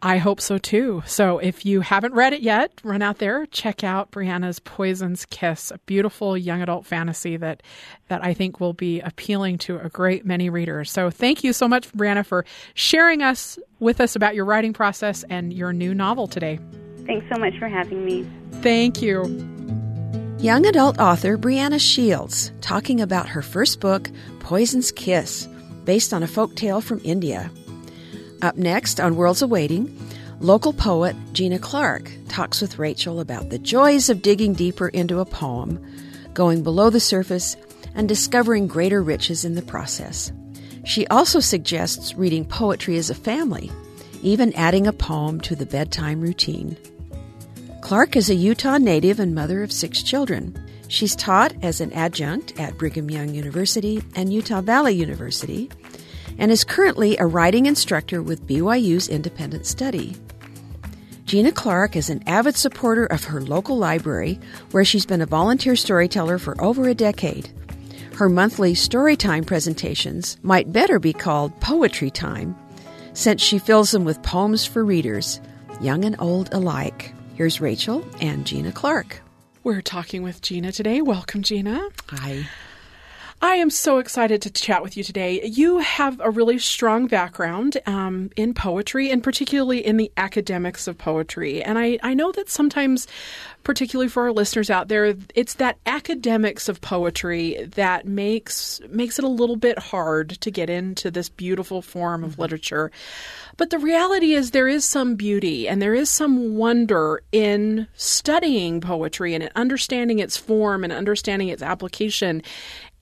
I 0.00 0.18
hope 0.18 0.40
so 0.40 0.58
too. 0.58 1.02
So 1.06 1.38
if 1.38 1.66
you 1.66 1.80
haven't 1.80 2.14
read 2.14 2.32
it 2.32 2.40
yet, 2.40 2.70
run 2.84 3.02
out 3.02 3.18
there, 3.18 3.46
check 3.46 3.82
out 3.82 4.12
Breeana's 4.12 4.60
Poison's 4.60 5.26
Kiss, 5.26 5.72
a 5.72 5.78
beautiful 5.86 6.36
young 6.36 6.62
adult 6.62 6.86
fantasy 6.86 7.36
that 7.36 7.64
that 8.06 8.24
I 8.24 8.32
think 8.32 8.60
will 8.60 8.72
be 8.72 9.00
appealing 9.00 9.58
to 9.58 9.78
a 9.78 9.88
great 9.88 10.24
many 10.24 10.50
readers. 10.50 10.90
So 10.90 11.10
thank 11.10 11.42
you 11.42 11.52
so 11.52 11.66
much, 11.66 11.90
Breeana, 11.92 12.24
for 12.24 12.44
sharing 12.74 13.22
us 13.22 13.58
with 13.80 14.00
us 14.00 14.14
about 14.14 14.36
your 14.36 14.44
writing 14.44 14.72
process 14.72 15.24
and 15.28 15.52
your 15.52 15.72
new 15.72 15.94
novel 15.94 16.28
today. 16.28 16.60
Thanks 17.04 17.26
so 17.32 17.40
much 17.40 17.58
for 17.58 17.68
having 17.68 18.04
me. 18.04 18.24
Thank 18.60 19.02
you. 19.02 19.24
Young 20.38 20.64
adult 20.66 21.00
author 21.00 21.36
Breeana 21.36 21.80
Shields 21.80 22.52
talking 22.60 23.00
about 23.00 23.28
her 23.28 23.42
first 23.42 23.80
book, 23.80 24.08
Poison's 24.38 24.92
Kiss, 24.92 25.48
based 25.84 26.12
on 26.12 26.22
a 26.22 26.28
folk 26.28 26.54
tale 26.54 26.80
from 26.80 27.00
India. 27.02 27.50
Up 28.40 28.56
next 28.56 29.00
on 29.00 29.16
Worlds 29.16 29.42
Awaiting, 29.42 29.98
local 30.38 30.72
poet 30.72 31.16
Gina 31.32 31.58
Clark 31.58 32.08
talks 32.28 32.60
with 32.60 32.78
Rachel 32.78 33.18
about 33.18 33.50
the 33.50 33.58
joys 33.58 34.08
of 34.08 34.22
digging 34.22 34.52
deeper 34.52 34.88
into 34.88 35.18
a 35.18 35.24
poem, 35.24 35.84
going 36.34 36.62
below 36.62 36.88
the 36.88 37.00
surface, 37.00 37.56
and 37.96 38.08
discovering 38.08 38.68
greater 38.68 39.02
riches 39.02 39.44
in 39.44 39.56
the 39.56 39.62
process. 39.62 40.30
She 40.84 41.04
also 41.08 41.40
suggests 41.40 42.14
reading 42.14 42.44
poetry 42.44 42.96
as 42.96 43.10
a 43.10 43.14
family, 43.14 43.72
even 44.22 44.52
adding 44.54 44.86
a 44.86 44.92
poem 44.92 45.40
to 45.40 45.56
the 45.56 45.66
bedtime 45.66 46.20
routine. 46.20 46.76
Clark 47.80 48.14
is 48.14 48.30
a 48.30 48.36
Utah 48.36 48.78
native 48.78 49.18
and 49.18 49.34
mother 49.34 49.64
of 49.64 49.72
six 49.72 50.00
children. 50.00 50.56
She's 50.86 51.16
taught 51.16 51.54
as 51.62 51.80
an 51.80 51.92
adjunct 51.92 52.58
at 52.60 52.78
Brigham 52.78 53.10
Young 53.10 53.34
University 53.34 54.00
and 54.14 54.32
Utah 54.32 54.60
Valley 54.60 54.94
University 54.94 55.70
and 56.38 56.50
is 56.50 56.64
currently 56.64 57.16
a 57.18 57.26
writing 57.26 57.66
instructor 57.66 58.22
with 58.22 58.46
BYU's 58.46 59.08
Independent 59.08 59.66
Study. 59.66 60.16
Gina 61.24 61.52
Clark 61.52 61.94
is 61.94 62.08
an 62.08 62.22
avid 62.26 62.56
supporter 62.56 63.04
of 63.04 63.24
her 63.24 63.42
local 63.42 63.76
library, 63.76 64.40
where 64.70 64.84
she's 64.84 65.04
been 65.04 65.20
a 65.20 65.26
volunteer 65.26 65.76
storyteller 65.76 66.38
for 66.38 66.58
over 66.62 66.88
a 66.88 66.94
decade. 66.94 67.50
Her 68.14 68.28
monthly 68.28 68.72
Storytime 68.72 69.46
presentations 69.46 70.38
might 70.42 70.72
better 70.72 70.98
be 70.98 71.12
called 71.12 71.60
Poetry 71.60 72.10
Time, 72.10 72.56
since 73.12 73.42
she 73.42 73.58
fills 73.58 73.90
them 73.90 74.04
with 74.04 74.22
poems 74.22 74.64
for 74.64 74.84
readers, 74.84 75.40
young 75.80 76.04
and 76.04 76.16
old 76.18 76.52
alike. 76.54 77.12
Here's 77.34 77.60
Rachel 77.60 78.04
and 78.20 78.46
Gina 78.46 78.72
Clark. 78.72 79.20
We're 79.64 79.82
talking 79.82 80.22
with 80.22 80.40
Gina 80.40 80.72
today. 80.72 81.02
Welcome, 81.02 81.42
Gina. 81.42 81.88
Hi. 82.08 82.48
I 83.40 83.54
am 83.54 83.70
so 83.70 83.98
excited 83.98 84.42
to 84.42 84.50
chat 84.50 84.82
with 84.82 84.96
you 84.96 85.04
today. 85.04 85.44
You 85.44 85.78
have 85.78 86.18
a 86.18 86.28
really 86.28 86.58
strong 86.58 87.06
background 87.06 87.76
um, 87.86 88.30
in 88.34 88.52
poetry 88.52 89.12
and 89.12 89.22
particularly 89.22 89.84
in 89.84 89.96
the 89.96 90.10
academics 90.16 90.88
of 90.88 90.98
poetry. 90.98 91.62
And 91.62 91.78
I, 91.78 92.00
I 92.02 92.14
know 92.14 92.32
that 92.32 92.50
sometimes, 92.50 93.06
particularly 93.62 94.08
for 94.08 94.24
our 94.24 94.32
listeners 94.32 94.70
out 94.70 94.88
there, 94.88 95.14
it's 95.36 95.54
that 95.54 95.78
academics 95.86 96.68
of 96.68 96.80
poetry 96.80 97.64
that 97.76 98.06
makes 98.06 98.80
makes 98.90 99.20
it 99.20 99.24
a 99.24 99.28
little 99.28 99.56
bit 99.56 99.78
hard 99.78 100.30
to 100.40 100.50
get 100.50 100.68
into 100.68 101.08
this 101.08 101.28
beautiful 101.28 101.80
form 101.80 102.24
of 102.24 102.32
mm-hmm. 102.32 102.42
literature. 102.42 102.90
But 103.56 103.70
the 103.70 103.78
reality 103.78 104.34
is 104.34 104.50
there 104.50 104.68
is 104.68 104.84
some 104.84 105.14
beauty 105.14 105.68
and 105.68 105.80
there 105.80 105.94
is 105.94 106.10
some 106.10 106.56
wonder 106.56 107.22
in 107.30 107.86
studying 107.94 108.80
poetry 108.80 109.34
and 109.34 109.50
understanding 109.54 110.18
its 110.18 110.36
form 110.36 110.82
and 110.82 110.92
understanding 110.92 111.48
its 111.48 111.62
application 111.62 112.42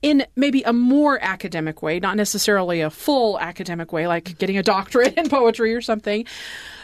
in 0.01 0.25
maybe 0.35 0.61
a 0.63 0.73
more 0.73 1.17
academic 1.21 1.81
way, 1.81 1.99
not 1.99 2.17
necessarily 2.17 2.81
a 2.81 2.89
full 2.89 3.39
academic 3.39 3.91
way, 3.91 4.07
like 4.07 4.37
getting 4.37 4.57
a 4.57 4.63
doctorate 4.63 5.13
in 5.17 5.29
poetry 5.29 5.73
or 5.73 5.81
something. 5.81 6.25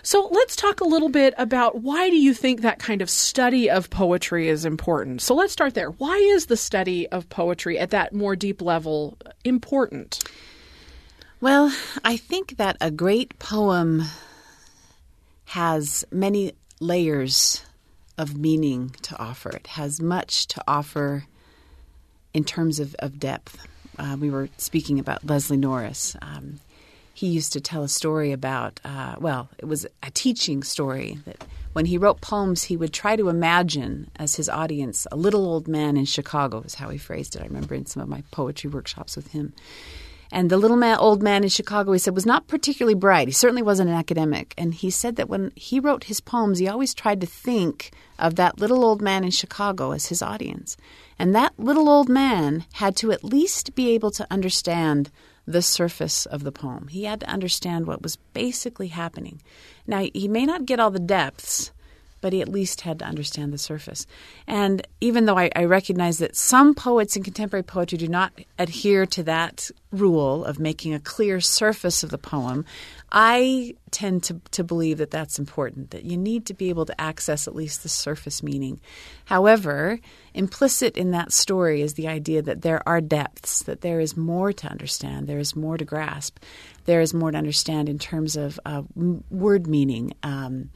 So 0.01 0.27
let's 0.31 0.55
talk 0.55 0.81
a 0.81 0.85
little 0.85 1.09
bit 1.09 1.33
about 1.37 1.81
why 1.81 2.09
do 2.09 2.17
you 2.17 2.33
think 2.33 2.61
that 2.61 2.79
kind 2.79 3.01
of 3.01 3.09
study 3.09 3.69
of 3.69 3.89
poetry 3.89 4.49
is 4.49 4.65
important? 4.65 5.21
So 5.21 5.35
let's 5.35 5.53
start 5.53 5.75
there. 5.75 5.91
Why 5.91 6.17
is 6.17 6.47
the 6.47 6.57
study 6.57 7.07
of 7.09 7.29
poetry 7.29 7.77
at 7.79 7.91
that 7.91 8.13
more 8.13 8.35
deep 8.35 8.61
level 8.61 9.17
important? 9.43 10.23
Well, 11.39 11.73
I 12.03 12.17
think 12.17 12.57
that 12.57 12.77
a 12.81 12.89
great 12.89 13.37
poem 13.37 14.03
has 15.45 16.03
many 16.11 16.53
layers 16.79 17.63
of 18.17 18.37
meaning 18.37 18.95
to 19.03 19.19
offer. 19.19 19.49
It 19.49 19.67
has 19.67 20.01
much 20.01 20.47
to 20.47 20.63
offer 20.67 21.25
in 22.33 22.43
terms 22.43 22.79
of, 22.79 22.95
of 22.99 23.19
depth. 23.19 23.57
Uh, 23.97 24.17
we 24.19 24.29
were 24.29 24.49
speaking 24.57 24.99
about 24.99 25.25
Leslie 25.25 25.57
Norris. 25.57 26.15
Um, 26.21 26.59
he 27.13 27.27
used 27.27 27.53
to 27.53 27.61
tell 27.61 27.83
a 27.83 27.89
story 27.89 28.31
about, 28.31 28.79
uh, 28.83 29.15
well, 29.19 29.49
it 29.59 29.65
was 29.65 29.85
a 30.01 30.09
teaching 30.11 30.63
story 30.63 31.19
that 31.25 31.43
when 31.73 31.85
he 31.85 31.97
wrote 31.97 32.21
poems, 32.21 32.63
he 32.63 32.77
would 32.77 32.93
try 32.93 33.15
to 33.15 33.29
imagine 33.29 34.09
as 34.15 34.35
his 34.35 34.49
audience 34.49 35.05
a 35.11 35.15
little 35.15 35.45
old 35.45 35.67
man 35.67 35.97
in 35.97 36.05
Chicago, 36.05 36.61
is 36.61 36.75
how 36.75 36.89
he 36.89 36.97
phrased 36.97 37.35
it. 37.35 37.41
I 37.41 37.45
remember 37.45 37.75
in 37.75 37.85
some 37.85 38.01
of 38.01 38.09
my 38.09 38.23
poetry 38.31 38.69
workshops 38.69 39.15
with 39.15 39.31
him. 39.31 39.53
And 40.33 40.49
the 40.49 40.57
little 40.57 40.77
man, 40.77 40.97
old 40.97 41.21
man 41.21 41.43
in 41.43 41.49
Chicago, 41.49 41.91
he 41.91 41.99
said, 41.99 42.15
was 42.15 42.25
not 42.25 42.47
particularly 42.47 42.95
bright. 42.95 43.27
He 43.27 43.33
certainly 43.33 43.61
wasn't 43.61 43.91
an 43.91 43.95
academic. 43.95 44.55
And 44.57 44.73
he 44.73 44.89
said 44.89 45.15
that 45.15 45.29
when 45.29 45.51
he 45.55 45.79
wrote 45.79 46.05
his 46.05 46.21
poems, 46.21 46.57
he 46.57 46.67
always 46.67 46.95
tried 46.95 47.21
to 47.21 47.27
think 47.27 47.91
of 48.17 48.33
that 48.35 48.57
little 48.57 48.83
old 48.83 48.99
man 48.99 49.23
in 49.23 49.29
Chicago 49.29 49.91
as 49.91 50.07
his 50.07 50.23
audience. 50.23 50.75
And 51.19 51.35
that 51.35 51.53
little 51.59 51.87
old 51.87 52.09
man 52.09 52.65
had 52.73 52.95
to 52.97 53.11
at 53.11 53.23
least 53.23 53.75
be 53.75 53.91
able 53.91 54.09
to 54.09 54.25
understand 54.31 55.11
the 55.45 55.61
surface 55.61 56.25
of 56.25 56.43
the 56.43 56.51
poem. 56.51 56.87
He 56.87 57.03
had 57.03 57.19
to 57.19 57.29
understand 57.29 57.85
what 57.85 58.01
was 58.01 58.15
basically 58.15 58.87
happening. 58.87 59.39
Now, 59.85 60.07
he 60.15 60.27
may 60.27 60.47
not 60.47 60.65
get 60.65 60.79
all 60.79 60.89
the 60.89 60.99
depths, 60.99 61.71
but 62.23 62.31
he 62.31 62.41
at 62.41 62.47
least 62.47 62.79
had 62.81 62.99
to 62.99 63.05
understand 63.05 63.51
the 63.51 63.57
surface. 63.57 64.07
And 64.47 64.87
even 65.01 65.25
though 65.25 65.37
I, 65.37 65.51
I, 65.57 65.65
recognize 65.65 66.19
that 66.19 66.37
some 66.37 66.73
poets 66.73 67.17
in 67.17 67.21
contemporary 67.21 67.63
poetry 67.63 67.97
do 67.97 68.07
not 68.07 68.31
adhere 68.57 69.05
to 69.07 69.23
that 69.23 69.69
rule 69.91 70.45
of 70.45 70.57
making 70.57 70.93
a 70.93 71.01
clear 71.01 71.41
surface 71.41 72.01
of 72.01 72.11
the 72.11 72.17
poem, 72.17 72.63
I 73.11 73.75
tend 73.91 74.23
to, 74.23 74.39
to 74.51 74.63
believe 74.63 74.99
that 74.99 75.11
that's 75.11 75.37
important, 75.37 75.91
that 75.91 76.05
you 76.05 76.15
need 76.15 76.45
to 76.45 76.53
be 76.53 76.69
able 76.69 76.85
to 76.85 76.99
access 76.99 77.45
at 77.45 77.55
least 77.55 77.83
the 77.83 77.89
surface 77.89 78.41
meaning. 78.41 78.79
However, 79.25 79.99
implicit 80.33 80.95
in 80.95 81.11
that 81.11 81.33
story 81.33 81.81
is 81.81 81.95
the 81.95 82.07
idea 82.07 82.41
that 82.41 82.61
there 82.61 82.87
are 82.87 83.01
depths, 83.01 83.63
that 83.63 83.81
there 83.81 83.99
is 83.99 84.15
more 84.15 84.53
to 84.53 84.67
understand, 84.67 85.27
there 85.27 85.39
is 85.39 85.57
more 85.57 85.77
to 85.77 85.83
grasp, 85.83 86.39
there 86.85 87.01
is 87.01 87.13
more 87.13 87.31
to 87.31 87.37
understand 87.37 87.89
in 87.89 87.99
terms 87.99 88.37
of 88.37 88.61
uh, 88.65 88.83
word 89.29 89.67
meaning. 89.67 90.13
Um, 90.23 90.69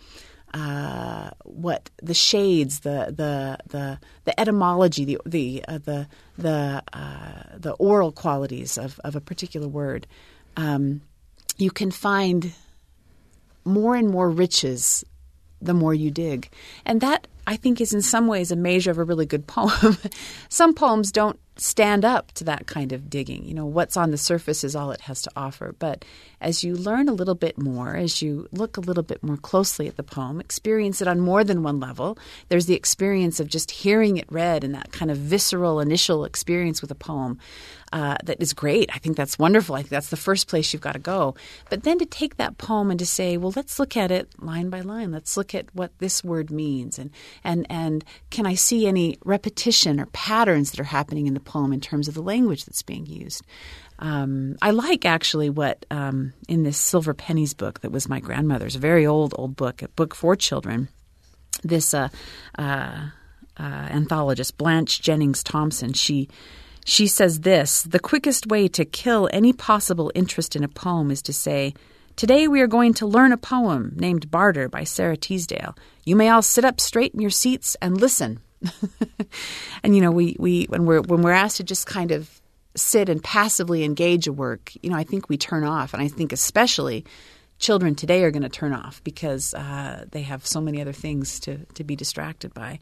uh, 0.54 1.30
what 1.44 1.90
the 2.02 2.14
shades, 2.14 2.82
the 2.82 3.14
the 3.16 3.58
the, 3.68 4.00
the 4.26 4.40
etymology, 4.40 5.06
the 5.06 5.18
the 5.26 5.64
uh, 5.68 5.78
the 5.80 6.08
the 6.38 6.84
uh, 6.94 7.44
the 7.58 7.74
oral 7.74 8.12
qualities 8.12 8.78
of, 8.78 9.00
of 9.04 9.16
a 9.16 9.22
particular 9.22 9.68
word, 9.68 10.08
um, 10.56 11.02
you 11.58 11.72
can 11.72 11.92
find 11.92 12.54
more 13.66 13.96
and 13.96 14.10
more 14.10 14.30
riches 14.30 15.04
the 15.62 15.74
more 15.74 15.94
you 15.94 16.12
dig, 16.12 16.50
and 16.86 17.02
that 17.02 17.28
I 17.46 17.58
think 17.58 17.82
is 17.82 17.94
in 17.94 18.02
some 18.02 18.28
ways 18.28 18.52
a 18.52 18.56
measure 18.56 18.92
of 18.92 18.98
a 18.98 19.04
really 19.04 19.26
good 19.26 19.48
poem. 19.48 19.98
some 20.50 20.74
poems 20.74 21.12
don't 21.12 21.40
stand 21.60 22.06
up 22.06 22.32
to 22.34 22.44
that 22.46 22.68
kind 22.68 22.92
of 22.92 23.10
digging. 23.10 23.46
You 23.46 23.54
know, 23.54 23.66
what's 23.66 23.98
on 23.98 24.12
the 24.12 24.18
surface 24.18 24.64
is 24.64 24.76
all 24.76 24.92
it 24.92 25.02
has 25.02 25.22
to 25.24 25.32
offer. 25.36 25.76
But 25.78 26.06
as 26.40 26.64
you 26.64 26.76
learn 26.76 27.10
a 27.10 27.14
little 27.14 27.36
bit 27.36 27.58
more, 27.58 27.96
as 27.96 28.22
you 28.22 28.48
look 28.52 28.78
a 28.78 28.82
little 28.82 29.04
bit 29.04 29.24
more 29.24 29.38
closely 29.38 29.88
at 29.88 29.98
the 29.98 30.04
poem, 30.04 30.40
experience 30.40 31.02
it 31.02 31.08
on 31.08 31.20
more 31.20 31.44
than 31.44 31.64
one 31.64 31.80
level, 31.80 32.18
there's 32.50 32.68
the 32.68 32.76
experience 32.76 33.40
of 33.40 33.48
just 33.48 33.72
hearing 33.72 34.18
it 34.18 34.32
read 34.32 34.64
and 34.64 34.76
that 34.76 34.92
kind 34.92 35.10
of 35.12 35.18
visceral 35.18 35.80
initial 35.80 36.26
experience 36.26 36.82
with 36.82 36.92
a 36.92 36.96
poem 36.96 37.40
uh, 37.94 38.18
that 38.24 38.42
is 38.42 38.54
great. 38.54 38.90
I 38.94 39.00
think 39.00 39.16
that's 39.16 39.40
wonderful. 39.40 39.76
I 39.76 39.80
think 39.80 39.90
that's 39.90 40.10
the 40.10 40.18
first 40.18 40.48
place 40.48 40.74
you've 40.74 40.82
got 40.82 40.94
to 40.94 41.00
go. 41.00 41.36
But 41.70 41.84
then 41.84 42.00
to 42.00 42.06
take 42.06 42.38
that 42.38 42.58
poem 42.58 42.90
and 42.92 43.00
to 43.00 43.06
say, 43.06 43.38
well, 43.38 43.54
let's 43.56 43.80
look 43.80 43.96
at 43.96 44.12
it 44.12 44.28
line 44.40 44.70
by 44.70 44.82
line. 44.82 45.12
Let's 45.12 45.38
look 45.38 45.56
at 45.56 45.74
what 45.74 45.98
this 46.00 46.24
word 46.24 46.52
means, 46.52 47.00
and 47.00 47.12
and 47.44 47.66
and 47.70 48.04
can 48.30 48.46
I 48.46 48.56
see 48.56 48.88
any 48.88 49.18
repetition 49.24 50.00
or 50.00 50.08
patterns 50.08 50.72
that 50.72 50.80
are 50.80 50.86
happening 50.86 51.28
in 51.28 51.34
the 51.34 51.40
poem 51.40 51.72
in 51.72 51.80
terms 51.82 52.08
of 52.08 52.14
the 52.14 52.22
language 52.22 52.66
that's 52.66 52.82
being 52.82 53.06
used? 53.06 53.44
Um, 54.00 54.58
I 54.62 54.72
like 54.72 55.06
actually 55.06 55.50
what 55.50 55.86
um, 55.90 56.34
in 56.48 56.64
this 56.64 56.78
Silver 56.78 57.14
Pennies 57.14 57.54
book 57.54 57.82
that 57.82 57.92
was 57.92 58.10
my 58.10 58.20
grandmother's, 58.20 58.76
a 58.76 58.80
very 58.80 59.06
old 59.06 59.34
old 59.38 59.56
book, 59.56 59.82
a 59.82 59.88
book 59.90 60.14
for 60.14 60.36
children. 60.36 60.90
This 61.64 61.94
uh, 61.94 62.10
uh, 62.60 63.08
uh, 63.58 63.88
anthologist 63.88 64.58
Blanche 64.58 65.02
Jennings 65.02 65.42
Thompson, 65.42 65.94
she 65.94 66.30
she 66.88 67.06
says 67.06 67.42
this 67.42 67.84
The 67.84 68.00
quickest 68.00 68.48
way 68.48 68.70
to 68.70 68.86
kill 68.86 69.30
any 69.34 69.52
possible 69.52 70.10
interest 70.16 70.56
in 70.56 70.64
a 70.64 70.70
poem 70.70 71.12
is 71.12 71.22
to 71.24 71.34
say, 71.34 71.74
Today 72.16 72.48
we 72.48 72.62
are 72.62 72.68
going 72.68 72.94
to 72.96 73.06
learn 73.06 73.34
a 73.34 73.38
poem 73.38 73.92
named 73.96 74.32
Barter 74.32 74.70
by 74.70 74.86
Sara 74.86 75.18
Teasdale. 75.18 75.78
You 76.06 76.16
may 76.16 76.30
all 76.30 76.42
sit 76.42 76.64
up 76.64 76.80
straight 76.80 77.14
in 77.14 77.20
your 77.20 77.30
seats 77.30 77.76
and 77.82 78.00
listen. 78.00 78.40
and 79.84 79.96
you 79.96 80.02
know, 80.02 80.12
we, 80.12 80.38
we 80.40 80.64
when 80.66 80.86
we're 80.86 81.02
when 81.02 81.22
we're 81.22 81.32
asked 81.32 81.58
to 81.58 81.64
just 81.64 81.86
kind 81.88 82.12
of 82.12 82.42
sit 82.76 83.10
and 83.10 83.22
passively 83.22 83.84
engage 83.84 84.26
a 84.26 84.34
work, 84.34 84.72
you 84.82 84.90
know, 84.90 84.96
I 84.96 85.04
think 85.04 85.28
we 85.28 85.38
turn 85.38 85.66
off. 85.66 85.94
And 85.94 86.02
I 86.02 86.08
think 86.08 86.32
especially 86.32 87.06
children 87.60 87.96
today 87.96 88.24
are 88.24 88.32
going 88.32 88.44
to 88.44 88.50
turn 88.50 88.74
off 88.74 89.04
because 89.04 89.54
uh, 89.54 90.06
they 90.12 90.22
have 90.22 90.46
so 90.46 90.62
many 90.62 90.82
other 90.82 90.94
things 90.94 91.40
to, 91.42 91.66
to 91.74 91.84
be 91.84 91.96
distracted 91.96 92.54
by. 92.54 92.80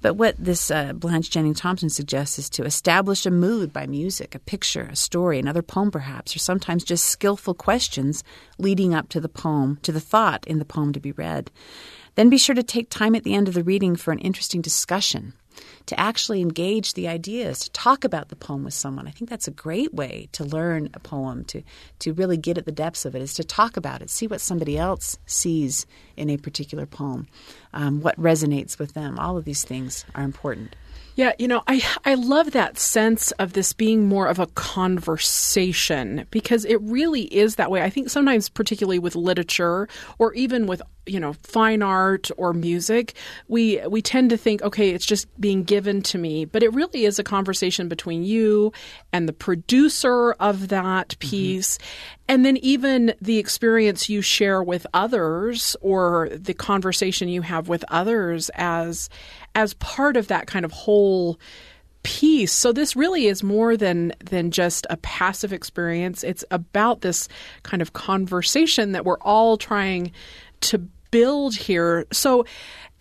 But 0.00 0.14
what 0.14 0.36
this 0.38 0.70
uh, 0.70 0.92
Blanche 0.92 1.30
Jennings 1.30 1.60
Thompson 1.60 1.90
suggests 1.90 2.38
is 2.38 2.50
to 2.50 2.64
establish 2.64 3.26
a 3.26 3.30
mood 3.30 3.72
by 3.72 3.86
music, 3.86 4.34
a 4.34 4.38
picture, 4.38 4.88
a 4.90 4.96
story, 4.96 5.38
another 5.38 5.62
poem 5.62 5.90
perhaps, 5.90 6.34
or 6.34 6.38
sometimes 6.38 6.84
just 6.84 7.04
skillful 7.04 7.54
questions 7.54 8.24
leading 8.58 8.94
up 8.94 9.08
to 9.10 9.20
the 9.20 9.28
poem, 9.28 9.78
to 9.82 9.92
the 9.92 10.00
thought 10.00 10.46
in 10.46 10.58
the 10.58 10.64
poem 10.64 10.92
to 10.92 11.00
be 11.00 11.12
read. 11.12 11.50
Then 12.14 12.30
be 12.30 12.38
sure 12.38 12.54
to 12.54 12.62
take 12.62 12.90
time 12.90 13.14
at 13.14 13.24
the 13.24 13.34
end 13.34 13.48
of 13.48 13.54
the 13.54 13.64
reading 13.64 13.96
for 13.96 14.12
an 14.12 14.20
interesting 14.20 14.62
discussion 14.62 15.34
to 15.86 15.98
actually 16.00 16.40
engage 16.40 16.94
the 16.94 17.08
ideas, 17.08 17.60
to 17.60 17.70
talk 17.72 18.04
about 18.04 18.28
the 18.28 18.36
poem 18.36 18.64
with 18.64 18.74
someone. 18.74 19.06
I 19.06 19.10
think 19.10 19.28
that's 19.28 19.48
a 19.48 19.52
great 19.52 19.92
way 19.92 20.28
to 20.32 20.44
learn 20.44 20.88
a 20.94 21.00
poem, 21.00 21.44
to, 21.46 21.62
to 22.00 22.12
really 22.12 22.36
get 22.36 22.58
at 22.58 22.64
the 22.64 22.72
depths 22.72 23.04
of 23.04 23.14
it, 23.14 23.22
is 23.22 23.34
to 23.34 23.44
talk 23.44 23.76
about 23.76 24.02
it, 24.02 24.10
see 24.10 24.26
what 24.26 24.40
somebody 24.40 24.78
else 24.78 25.18
sees 25.26 25.86
in 26.16 26.30
a 26.30 26.36
particular 26.36 26.86
poem, 26.86 27.26
um, 27.72 28.00
what 28.00 28.18
resonates 28.20 28.78
with 28.78 28.94
them. 28.94 29.18
All 29.18 29.36
of 29.36 29.44
these 29.44 29.64
things 29.64 30.04
are 30.14 30.22
important. 30.22 30.74
Yeah, 31.16 31.32
you 31.38 31.46
know, 31.46 31.62
I 31.68 31.80
I 32.04 32.14
love 32.14 32.50
that 32.52 32.76
sense 32.76 33.30
of 33.32 33.52
this 33.52 33.72
being 33.72 34.08
more 34.08 34.26
of 34.26 34.40
a 34.40 34.48
conversation 34.48 36.26
because 36.32 36.64
it 36.64 36.80
really 36.82 37.22
is 37.32 37.54
that 37.54 37.70
way. 37.70 37.82
I 37.82 37.90
think 37.90 38.10
sometimes 38.10 38.48
particularly 38.48 38.98
with 38.98 39.14
literature 39.14 39.88
or 40.18 40.34
even 40.34 40.66
with 40.66 40.82
you 41.06 41.20
know 41.20 41.34
fine 41.42 41.82
art 41.82 42.30
or 42.36 42.52
music 42.52 43.14
we 43.48 43.80
we 43.88 44.00
tend 44.00 44.30
to 44.30 44.36
think 44.36 44.62
okay 44.62 44.90
it's 44.90 45.06
just 45.06 45.28
being 45.40 45.62
given 45.62 46.02
to 46.02 46.18
me 46.18 46.44
but 46.44 46.62
it 46.62 46.72
really 46.72 47.04
is 47.04 47.18
a 47.18 47.24
conversation 47.24 47.88
between 47.88 48.22
you 48.22 48.72
and 49.12 49.28
the 49.28 49.32
producer 49.32 50.32
of 50.34 50.68
that 50.68 51.08
mm-hmm. 51.10 51.30
piece 51.30 51.78
mm-hmm. 51.78 52.18
and 52.28 52.44
then 52.44 52.56
even 52.58 53.14
the 53.20 53.38
experience 53.38 54.08
you 54.08 54.22
share 54.22 54.62
with 54.62 54.86
others 54.94 55.76
or 55.80 56.28
the 56.32 56.54
conversation 56.54 57.28
you 57.28 57.42
have 57.42 57.68
with 57.68 57.84
others 57.88 58.50
as 58.54 59.08
as 59.54 59.74
part 59.74 60.16
of 60.16 60.28
that 60.28 60.46
kind 60.46 60.64
of 60.64 60.72
whole 60.72 61.38
piece. 62.04 62.52
So 62.52 62.72
this 62.72 62.94
really 62.94 63.26
is 63.26 63.42
more 63.42 63.76
than 63.76 64.12
than 64.24 64.52
just 64.52 64.86
a 64.88 64.96
passive 64.98 65.52
experience. 65.52 66.22
It's 66.22 66.44
about 66.52 67.00
this 67.00 67.28
kind 67.64 67.82
of 67.82 67.94
conversation 67.94 68.92
that 68.92 69.04
we're 69.04 69.18
all 69.18 69.56
trying 69.56 70.12
to 70.60 70.86
build 71.14 71.54
here. 71.54 72.06
So, 72.10 72.44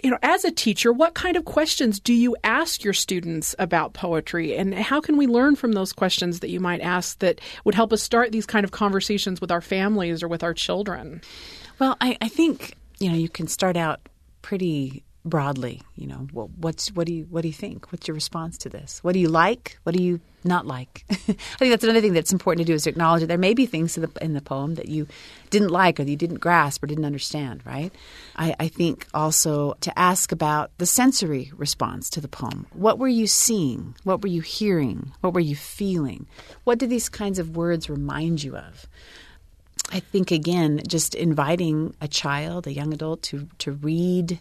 you 0.03 0.11
know, 0.11 0.19
as 0.21 0.45
a 0.45 0.51
teacher, 0.51 0.93
what 0.93 1.15
kind 1.15 1.35
of 1.35 1.45
questions 1.45 1.99
do 1.99 2.13
you 2.13 2.35
ask 2.43 2.83
your 2.83 2.93
students 2.93 3.55
about 3.57 3.93
poetry? 3.93 4.55
And 4.55 4.75
how 4.75 5.01
can 5.01 5.17
we 5.17 5.25
learn 5.25 5.55
from 5.55 5.71
those 5.71 5.91
questions 5.91 6.41
that 6.41 6.51
you 6.51 6.59
might 6.59 6.79
ask 6.81 7.17
that 7.19 7.41
would 7.65 7.73
help 7.73 7.91
us 7.91 8.03
start 8.03 8.31
these 8.31 8.45
kind 8.45 8.63
of 8.65 8.69
conversations 8.69 9.41
with 9.41 9.51
our 9.51 9.61
families 9.61 10.21
or 10.21 10.27
with 10.27 10.43
our 10.43 10.53
children? 10.53 11.21
Well, 11.79 11.97
I, 12.01 12.15
I 12.21 12.27
think, 12.27 12.75
you 12.99 13.09
know, 13.09 13.17
you 13.17 13.29
can 13.29 13.47
start 13.47 13.75
out 13.75 14.07
pretty 14.43 15.03
broadly. 15.25 15.81
You 15.95 16.07
know, 16.07 16.27
well, 16.33 16.49
what's 16.57 16.89
what 16.91 17.07
do 17.07 17.13
you 17.13 17.27
what 17.29 17.41
do 17.41 17.47
you 17.47 17.53
think? 17.53 17.91
What's 17.91 18.07
your 18.07 18.15
response 18.15 18.57
to 18.59 18.69
this? 18.69 19.03
What 19.03 19.13
do 19.13 19.19
you 19.19 19.29
like? 19.29 19.77
What 19.83 19.95
do 19.95 20.03
you 20.03 20.19
not 20.43 20.67
like? 20.67 21.05
I 21.09 21.15
think 21.15 21.71
that's 21.71 21.83
another 21.83 22.01
thing 22.01 22.13
that's 22.13 22.33
important 22.33 22.65
to 22.65 22.71
do 22.71 22.75
is 22.75 22.83
to 22.83 22.89
acknowledge 22.89 23.21
that 23.21 23.27
there 23.27 23.37
may 23.37 23.53
be 23.53 23.65
things 23.65 23.97
in 23.97 24.03
the 24.03 24.11
in 24.23 24.33
the 24.33 24.41
poem 24.41 24.75
that 24.75 24.89
you 24.89 25.07
didn't 25.49 25.69
like 25.69 25.99
or 25.99 26.03
that 26.03 26.11
you 26.11 26.17
didn't 26.17 26.39
grasp 26.39 26.83
or 26.83 26.87
didn't 26.87 27.05
understand. 27.05 27.65
Right? 27.65 27.91
I, 28.35 28.55
I 28.59 28.67
think 28.67 29.07
also 29.13 29.75
to 29.81 29.97
ask 29.97 30.31
about 30.31 30.71
the 30.77 30.85
sensory 30.85 31.51
response 31.55 32.09
to 32.11 32.21
the 32.21 32.27
poem. 32.27 32.67
What 32.73 32.99
were 32.99 33.07
you 33.07 33.27
seeing? 33.27 33.95
What 34.03 34.21
were 34.21 34.29
you 34.29 34.41
hearing? 34.41 35.13
What 35.21 35.33
were 35.33 35.39
you 35.39 35.55
feeling? 35.55 36.27
What 36.63 36.79
do 36.79 36.87
these 36.87 37.09
kinds 37.09 37.39
of 37.39 37.55
words 37.55 37.89
remind 37.89 38.43
you 38.43 38.57
of? 38.57 38.87
I 39.91 39.99
think 39.99 40.31
again, 40.31 40.81
just 40.87 41.13
inviting 41.13 41.95
a 42.01 42.07
child, 42.07 42.67
a 42.67 42.73
young 42.73 42.93
adult, 42.93 43.21
to 43.23 43.47
to 43.59 43.73
read 43.73 44.39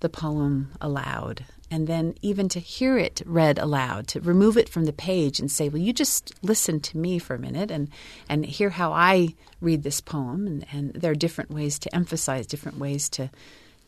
the 0.00 0.08
poem 0.08 0.72
aloud 0.80 1.44
and 1.70 1.86
then 1.86 2.14
even 2.20 2.48
to 2.48 2.60
hear 2.60 2.98
it 2.98 3.22
read 3.24 3.58
aloud, 3.58 4.08
to 4.08 4.20
remove 4.20 4.56
it 4.56 4.68
from 4.68 4.86
the 4.86 4.92
page 4.92 5.38
and 5.38 5.50
say, 5.50 5.68
Well, 5.68 5.80
you 5.80 5.92
just 5.92 6.32
listen 6.42 6.80
to 6.80 6.98
me 6.98 7.18
for 7.18 7.34
a 7.34 7.38
minute 7.38 7.70
and, 7.70 7.88
and 8.28 8.44
hear 8.44 8.70
how 8.70 8.92
I 8.92 9.34
read 9.60 9.84
this 9.84 10.00
poem. 10.00 10.46
And, 10.46 10.66
and 10.72 10.92
there 10.94 11.12
are 11.12 11.16
different 11.16 11.50
ways 11.50 11.78
to 11.80 11.94
emphasize, 11.94 12.46
different 12.46 12.78
ways 12.78 13.08
to, 13.10 13.30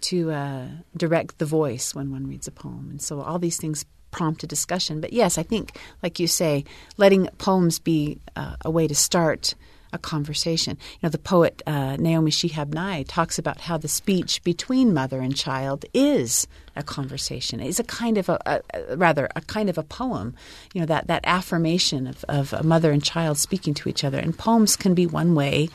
to 0.02 0.30
uh, 0.30 0.68
direct 0.96 1.38
the 1.38 1.44
voice 1.44 1.92
when 1.92 2.12
one 2.12 2.28
reads 2.28 2.46
a 2.46 2.52
poem. 2.52 2.88
And 2.90 3.02
so 3.02 3.20
all 3.20 3.40
these 3.40 3.56
things 3.56 3.84
prompt 4.12 4.44
a 4.44 4.46
discussion. 4.46 5.00
But 5.00 5.12
yes, 5.12 5.36
I 5.36 5.42
think, 5.42 5.76
like 6.04 6.20
you 6.20 6.28
say, 6.28 6.64
letting 6.98 7.26
poems 7.38 7.80
be 7.80 8.20
uh, 8.36 8.56
a 8.64 8.70
way 8.70 8.86
to 8.86 8.94
start 8.94 9.54
a 9.92 9.98
conversation. 9.98 10.76
You 10.94 10.98
know, 11.04 11.08
the 11.10 11.18
poet 11.18 11.62
uh, 11.66 11.96
Naomi 11.96 12.30
Shihab 12.30 12.72
Nye 12.72 13.02
talks 13.04 13.38
about 13.38 13.60
how 13.60 13.76
the 13.76 13.88
speech 13.88 14.42
between 14.44 14.94
mother 14.94 15.20
and 15.20 15.36
child 15.36 15.84
is 15.92 16.46
a 16.74 16.82
conversation. 16.82 17.60
It's 17.60 17.78
a 17.78 17.84
kind 17.84 18.18
of 18.18 18.28
a, 18.28 18.62
a, 18.74 18.96
rather 18.96 19.28
a 19.36 19.40
kind 19.42 19.68
of 19.68 19.78
a 19.78 19.82
poem. 19.82 20.34
You 20.72 20.80
know, 20.80 20.86
that 20.86 21.06
that 21.08 21.22
affirmation 21.24 22.06
of, 22.06 22.24
of 22.28 22.52
a 22.52 22.62
mother 22.62 22.90
and 22.90 23.02
child 23.02 23.38
speaking 23.38 23.74
to 23.74 23.88
each 23.88 24.04
other. 24.04 24.18
And 24.18 24.36
poems 24.36 24.76
can 24.76 24.94
be 24.94 25.06
one 25.06 25.34
way 25.34 25.68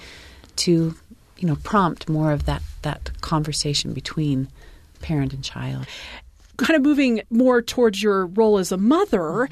to, 0.57 0.95
you 1.37 1.47
know, 1.47 1.57
prompt 1.63 2.09
more 2.09 2.31
of 2.31 2.45
that 2.45 2.63
that 2.81 3.21
conversation 3.21 3.93
between 3.93 4.47
parent 5.01 5.33
and 5.33 5.43
child 5.43 5.85
kind 6.57 6.75
of 6.75 6.81
moving 6.81 7.21
more 7.29 7.61
towards 7.61 8.01
your 8.01 8.25
role 8.25 8.57
as 8.57 8.71
a 8.71 8.77
mother, 8.77 9.47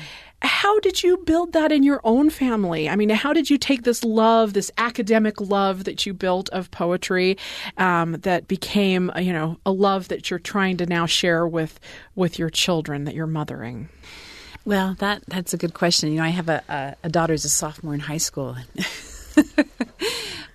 how 0.45 0.79
did 0.79 1.03
you 1.03 1.17
build 1.17 1.53
that 1.53 1.71
in 1.71 1.83
your 1.83 1.99
own 2.03 2.29
family? 2.29 2.87
I 2.87 2.95
mean, 2.95 3.09
how 3.09 3.33
did 3.33 3.49
you 3.49 3.57
take 3.57 3.83
this 3.83 4.03
love, 4.03 4.53
this 4.53 4.71
academic 4.77 5.41
love 5.41 5.83
that 5.85 6.05
you 6.05 6.13
built 6.13 6.49
of 6.49 6.71
poetry, 6.71 7.37
um, 7.77 8.13
that 8.21 8.47
became, 8.47 9.11
you 9.17 9.33
know, 9.33 9.57
a 9.65 9.71
love 9.71 10.07
that 10.09 10.29
you're 10.29 10.39
trying 10.39 10.77
to 10.77 10.85
now 10.85 11.05
share 11.05 11.47
with 11.47 11.79
with 12.15 12.39
your 12.39 12.49
children 12.49 13.05
that 13.05 13.15
you're 13.15 13.27
mothering? 13.27 13.89
Well, 14.63 14.95
that 14.99 15.23
that's 15.27 15.53
a 15.53 15.57
good 15.57 15.73
question. 15.73 16.09
You 16.11 16.17
know, 16.17 16.23
I 16.23 16.29
have 16.29 16.49
a, 16.49 16.63
a, 16.69 16.95
a 17.03 17.09
daughter 17.09 17.33
who's 17.33 17.45
a 17.45 17.49
sophomore 17.49 17.93
in 17.93 17.99
high 17.99 18.17
school. 18.17 18.55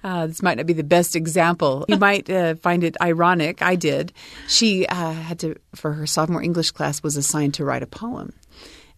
Uh, 0.02 0.26
this 0.26 0.42
might 0.42 0.56
not 0.56 0.64
be 0.64 0.72
the 0.72 0.82
best 0.82 1.14
example. 1.14 1.84
You 1.86 1.96
might 1.98 2.30
uh, 2.30 2.54
find 2.54 2.82
it 2.84 2.96
ironic. 3.02 3.60
I 3.60 3.76
did. 3.76 4.14
She 4.48 4.86
uh, 4.86 5.12
had 5.12 5.38
to, 5.40 5.56
for 5.74 5.92
her 5.92 6.06
sophomore 6.06 6.42
English 6.42 6.70
class, 6.70 7.02
was 7.02 7.18
assigned 7.18 7.52
to 7.54 7.66
write 7.66 7.82
a 7.82 7.86
poem 7.86 8.32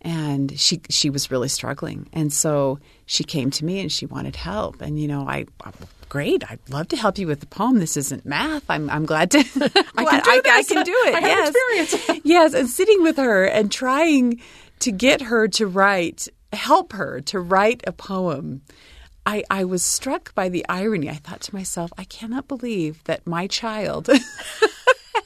and 0.03 0.59
she 0.59 0.81
she 0.91 1.11
was 1.11 1.31
really 1.31 1.49
struggling. 1.49 2.09
And 2.13 2.33
so 2.33 2.79
she 3.07 3.25
came 3.25 3.51
to 3.53 3.65
me 3.65 3.81
and 3.81 3.91
she 3.91 4.07
wanted 4.07 4.37
help. 4.37 4.83
And 4.83 4.99
you 5.01 5.09
know 5.09 5.27
I, 5.27 5.47
I 5.65 5.73
great. 6.09 6.45
I'd 6.51 6.59
love 6.69 6.89
to 6.89 6.97
help 6.97 7.17
you 7.17 7.27
with 7.27 7.41
the 7.41 7.47
poem. 7.47 7.79
This 7.79 7.97
isn't 7.97 8.27
math. 8.27 8.65
I'm 8.69 8.91
I'm 8.91 9.07
glad 9.07 9.31
to 9.31 9.39
I, 9.97 10.05
can 10.05 10.23
do 10.23 10.31
I, 10.31 10.43
I, 10.47 10.63
can 10.63 10.85
do 10.85 10.95
it. 11.07 11.15
I 11.15 11.21
yes. 11.21 11.55
experience. 11.55 12.21
Yes. 12.25 12.55
And 12.55 12.69
sitting 12.69 13.03
with 13.03 13.17
her 13.17 13.45
and 13.47 13.73
trying 13.73 14.41
to 14.81 14.93
get 14.93 15.23
her 15.23 15.49
to 15.49 15.67
write 15.67 16.29
help 16.53 16.93
her 16.93 17.21
to 17.23 17.41
write 17.41 17.83
a 17.87 17.93
poem 17.93 18.61
I, 19.25 19.45
I 19.49 19.65
was 19.65 19.85
struck 19.85 20.35
by 20.35 20.49
the 20.49 20.67
irony. 20.69 21.09
I 21.09 21.15
thought 21.15 21.43
to 21.43 21.55
myself, 21.55 21.93
I 21.97 22.03
cannot 22.03 22.49
believe 22.49 23.05
that 23.05 23.25
my 23.25 23.47
child 23.47 24.09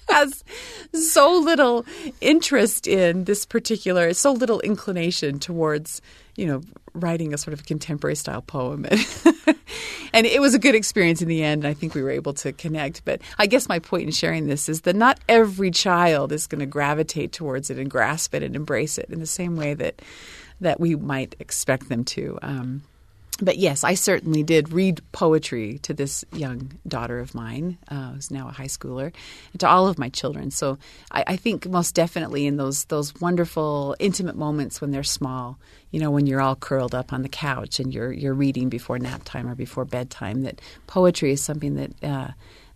has 0.16 0.44
so 0.92 1.38
little 1.38 1.84
interest 2.20 2.86
in 2.86 3.24
this 3.24 3.44
particular, 3.44 4.12
so 4.12 4.32
little 4.32 4.60
inclination 4.60 5.38
towards, 5.38 6.00
you 6.36 6.46
know, 6.46 6.62
writing 6.94 7.34
a 7.34 7.38
sort 7.38 7.52
of 7.52 7.66
contemporary 7.66 8.16
style 8.16 8.42
poem. 8.42 8.86
and 10.12 10.26
it 10.26 10.40
was 10.40 10.54
a 10.54 10.58
good 10.58 10.74
experience 10.74 11.20
in 11.20 11.28
the 11.28 11.42
end. 11.42 11.64
And 11.64 11.70
I 11.70 11.74
think 11.74 11.94
we 11.94 12.02
were 12.02 12.10
able 12.10 12.32
to 12.34 12.52
connect. 12.52 13.04
But 13.04 13.20
I 13.38 13.46
guess 13.46 13.68
my 13.68 13.78
point 13.78 14.04
in 14.04 14.10
sharing 14.10 14.46
this 14.46 14.68
is 14.68 14.82
that 14.82 14.96
not 14.96 15.20
every 15.28 15.70
child 15.70 16.32
is 16.32 16.46
going 16.46 16.60
to 16.60 16.66
gravitate 16.66 17.32
towards 17.32 17.70
it 17.70 17.78
and 17.78 17.90
grasp 17.90 18.34
it 18.34 18.42
and 18.42 18.56
embrace 18.56 18.98
it 18.98 19.06
in 19.10 19.20
the 19.20 19.26
same 19.26 19.56
way 19.56 19.74
that 19.74 20.02
that 20.58 20.80
we 20.80 20.96
might 20.96 21.36
expect 21.38 21.90
them 21.90 22.02
to. 22.02 22.38
Um, 22.40 22.82
but 23.40 23.58
yes, 23.58 23.84
I 23.84 23.94
certainly 23.94 24.42
did 24.42 24.72
read 24.72 25.00
poetry 25.12 25.78
to 25.82 25.92
this 25.92 26.24
young 26.32 26.72
daughter 26.88 27.18
of 27.18 27.34
mine, 27.34 27.76
uh, 27.88 28.12
who's 28.12 28.30
now 28.30 28.48
a 28.48 28.52
high 28.52 28.66
schooler, 28.66 29.12
and 29.52 29.60
to 29.60 29.68
all 29.68 29.88
of 29.88 29.98
my 29.98 30.08
children. 30.08 30.50
So 30.50 30.78
I, 31.10 31.24
I, 31.26 31.36
think 31.36 31.68
most 31.68 31.94
definitely 31.94 32.46
in 32.46 32.56
those 32.56 32.86
those 32.86 33.14
wonderful, 33.20 33.94
intimate 33.98 34.36
moments 34.36 34.80
when 34.80 34.90
they're 34.90 35.02
small, 35.02 35.58
you 35.90 36.00
know, 36.00 36.10
when 36.10 36.26
you're 36.26 36.40
all 36.40 36.56
curled 36.56 36.94
up 36.94 37.12
on 37.12 37.22
the 37.22 37.28
couch 37.28 37.78
and 37.78 37.92
you're 37.92 38.12
you're 38.12 38.34
reading 38.34 38.70
before 38.70 38.98
nap 38.98 39.22
time 39.24 39.48
or 39.48 39.54
before 39.54 39.84
bedtime, 39.84 40.42
that 40.42 40.60
poetry 40.86 41.32
is 41.32 41.42
something 41.42 41.74
that. 41.74 42.04
Uh, 42.04 42.28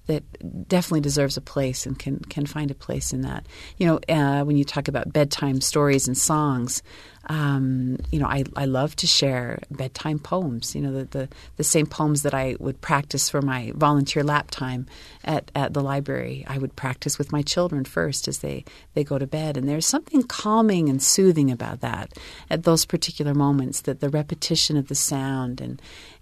that 0.06 0.68
definitely 0.68 1.00
deserves 1.00 1.36
a 1.36 1.40
place 1.40 1.86
and 1.86 1.96
can 1.96 2.18
can 2.18 2.44
find 2.44 2.72
a 2.72 2.74
place 2.74 3.12
in 3.12 3.20
that. 3.20 3.46
You 3.76 3.86
know, 3.86 4.00
uh, 4.08 4.44
when 4.44 4.56
you 4.56 4.64
talk 4.64 4.88
about 4.88 5.12
bedtime 5.12 5.60
stories 5.60 6.08
and 6.08 6.18
songs, 6.18 6.82
um, 7.30 7.96
you 8.10 8.18
know, 8.18 8.26
I, 8.26 8.42
I 8.56 8.64
love 8.64 8.96
to 8.96 9.06
share 9.06 9.60
bedtime 9.70 10.18
poems. 10.18 10.74
You 10.74 10.80
know, 10.80 10.92
the, 10.92 11.04
the, 11.04 11.28
the 11.58 11.64
same 11.64 11.86
poems 11.86 12.22
that 12.22 12.34
I 12.34 12.56
would 12.58 12.80
practice 12.80 13.30
for 13.30 13.40
my 13.40 13.72
volunteer 13.76 14.24
lap 14.24 14.50
time 14.50 14.88
at, 15.24 15.48
at 15.54 15.72
the 15.72 15.80
library. 15.80 16.44
I 16.48 16.58
would 16.58 16.74
practice 16.74 17.18
with 17.18 17.30
my 17.30 17.42
children 17.42 17.84
first 17.84 18.26
as 18.26 18.38
they, 18.38 18.64
they 18.94 19.04
go 19.04 19.16
to 19.16 19.28
bed. 19.28 19.56
And 19.56 19.68
there's 19.68 19.86
something 19.86 20.24
calming 20.24 20.88
and 20.88 21.00
soothing 21.00 21.52
about 21.52 21.82
that 21.82 22.14
at 22.50 22.64
those 22.64 22.84
particular 22.84 23.32
moments. 23.32 23.82
That 23.82 24.00
the 24.00 24.10
repetition 24.10 24.76
of 24.76 24.88
the 24.88 24.96
sound 24.96 25.60
and 25.60 25.80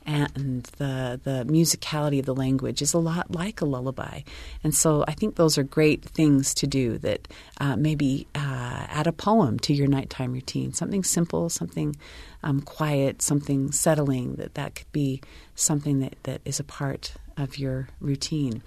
and 0.09 0.65
the 0.79 1.21
the 1.23 1.45
musicality 1.47 2.19
of 2.19 2.25
the 2.25 2.35
language 2.35 2.81
is 2.81 2.95
a 2.95 2.99
lot 2.99 3.31
like 3.31 3.61
a 3.61 3.67
lullaby. 3.67 4.23
And 4.65 4.75
so 4.75 5.05
I 5.07 5.13
think 5.13 5.37
those 5.37 5.59
are 5.59 5.63
great 5.63 6.03
things 6.03 6.55
to 6.55 6.67
do. 6.67 6.97
That 6.99 7.29
uh, 7.61 7.77
maybe 7.77 8.27
uh, 8.35 8.87
add 8.89 9.07
a 9.07 9.13
poem 9.13 9.59
to 9.61 9.75
your 9.75 9.87
nighttime 9.87 10.33
routine, 10.33 10.73
something 10.73 10.98
simple, 11.03 11.49
something 11.49 11.97
um, 12.43 12.61
quiet, 12.61 13.23
something 13.23 13.73
settling. 13.73 14.35
That 14.37 14.55
that 14.55 14.75
could 14.75 14.93
be 14.93 15.21
something 15.55 16.01
that, 16.01 16.17
that 16.25 16.41
is 16.45 16.61
a 16.61 16.65
part 16.65 17.15
of 17.37 17.59
your 17.59 17.89
routine 18.01 18.63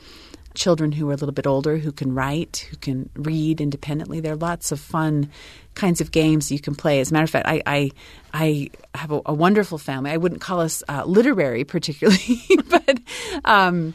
children 0.54 0.92
who 0.92 1.10
are 1.10 1.14
a 1.14 1.16
little 1.16 1.32
bit 1.32 1.48
older 1.48 1.78
who 1.78 1.92
can 1.92 2.14
write, 2.14 2.68
who 2.70 2.78
can 2.78 3.10
read 3.16 3.62
independently. 3.62 4.20
There 4.20 4.34
are 4.34 4.38
lots 4.38 4.72
of 4.72 4.80
fun 4.80 5.30
kinds 5.76 6.02
of 6.02 6.12
games 6.12 6.52
you 6.52 6.60
can 6.60 6.76
play. 6.76 7.00
As 7.00 7.12
a 7.12 7.14
matter 7.14 7.24
of 7.24 7.30
fact, 7.30 7.48
I 7.48 7.62
I, 7.66 7.92
I 8.34 8.70
have 8.96 9.12
a, 9.12 9.22
a, 9.26 9.34
wonderful 9.34 9.78
family. 9.78 10.12
I 10.12 10.18
wouldn't 10.18 10.42
call 10.42 10.60
us 10.60 10.84
uh, 10.90 11.04
literary 11.06 11.64
particularly, 11.64 12.42
but. 12.70 13.00
Um, 13.46 13.94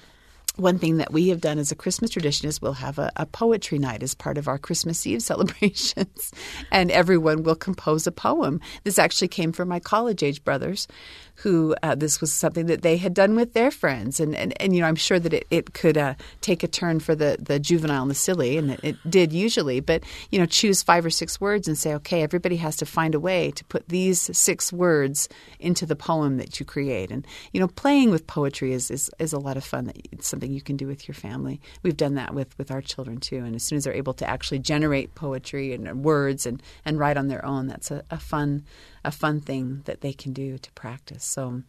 one 0.56 0.78
thing 0.78 0.96
that 0.96 1.12
we 1.12 1.28
have 1.28 1.40
done 1.40 1.58
as 1.58 1.70
a 1.70 1.76
Christmas 1.76 2.10
tradition 2.10 2.48
is 2.48 2.60
we'll 2.60 2.72
have 2.72 2.98
a, 2.98 3.12
a, 3.16 3.26
poetry 3.26 3.78
night 3.78 4.02
as 4.02 4.14
part 4.14 4.38
of 4.38 4.48
our 4.48 4.58
Christmas 4.58 5.06
Eve 5.06 5.22
celebrations, 5.22 6.32
and 6.70 6.90
everyone 6.90 7.42
will 7.42 7.54
compose 7.54 8.06
a 8.06 8.12
poem. 8.12 8.60
This 8.84 8.98
actually 8.98 9.28
came 9.28 9.52
from 9.52 9.68
my 9.68 9.80
college 9.80 10.22
age 10.22 10.42
brothers, 10.44 10.88
who 11.36 11.74
uh, 11.82 11.94
this 11.94 12.20
was 12.20 12.32
something 12.32 12.66
that 12.66 12.82
they 12.82 12.96
had 12.96 13.14
done 13.14 13.36
with 13.36 13.52
their 13.52 13.70
friends. 13.70 14.20
And, 14.20 14.34
and, 14.34 14.60
and 14.60 14.74
you 14.74 14.80
know, 14.80 14.88
I'm 14.88 14.96
sure 14.96 15.18
that 15.18 15.32
it, 15.32 15.46
it 15.50 15.74
could 15.74 15.98
uh, 15.98 16.14
take 16.40 16.62
a 16.62 16.68
turn 16.68 16.98
for 16.98 17.14
the, 17.14 17.36
the 17.38 17.58
juvenile 17.58 18.02
and 18.02 18.10
the 18.10 18.14
silly, 18.14 18.56
and 18.56 18.70
it, 18.70 18.80
it, 18.82 18.96
did 19.08 19.32
usually. 19.32 19.80
But, 19.80 20.02
you 20.30 20.38
know, 20.38 20.46
choose 20.46 20.82
five 20.82 21.04
or 21.04 21.10
six 21.10 21.40
words 21.40 21.68
and 21.68 21.76
say, 21.76 21.94
okay, 21.94 22.22
everybody 22.22 22.56
has 22.56 22.76
to 22.76 22.86
find 22.86 23.14
a 23.14 23.20
way 23.20 23.50
to 23.52 23.64
put 23.66 23.88
these 23.88 24.36
six 24.36 24.72
words 24.72 25.28
into 25.60 25.84
the 25.84 25.94
poem 25.94 26.38
that 26.38 26.58
you 26.58 26.66
create. 26.66 27.10
And, 27.10 27.26
you 27.52 27.60
know, 27.60 27.68
playing 27.68 28.10
with 28.10 28.26
poetry 28.26 28.72
is, 28.72 28.90
is, 28.90 29.10
is 29.18 29.32
a 29.32 29.38
lot 29.38 29.56
of 29.56 29.64
fun. 29.64 29.92
It's 30.10 30.26
something 30.26 30.50
you 30.50 30.62
can 30.62 30.76
do 30.76 30.86
with 30.86 31.06
your 31.06 31.14
family. 31.14 31.60
We've 31.82 31.96
done 31.96 32.14
that 32.14 32.34
with, 32.34 32.56
with 32.58 32.70
our 32.70 32.80
children 32.80 33.18
too. 33.18 33.44
And 33.44 33.54
as 33.54 33.62
soon 33.62 33.76
as 33.76 33.84
they're 33.84 33.92
able 33.92 34.14
to 34.14 34.28
actually 34.28 34.60
generate 34.60 35.14
poetry 35.14 35.74
and 35.74 36.02
words 36.02 36.46
and, 36.46 36.62
and 36.84 36.98
write 36.98 37.18
on 37.18 37.28
their 37.28 37.44
own, 37.44 37.66
that's 37.66 37.90
a, 37.90 38.02
a 38.10 38.18
fun 38.18 38.64
a 39.06 39.10
fun 39.12 39.40
thing 39.40 39.82
that 39.84 40.00
they 40.02 40.12
can 40.12 40.32
do 40.32 40.58
to 40.58 40.72
practice. 40.72 41.24
So, 41.24 41.62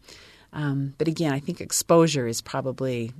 um, 0.52 0.94
but 0.98 1.08
again, 1.08 1.32
I 1.32 1.38
think 1.38 1.60
exposure 1.60 2.26
is 2.26 2.42
probably 2.42 3.12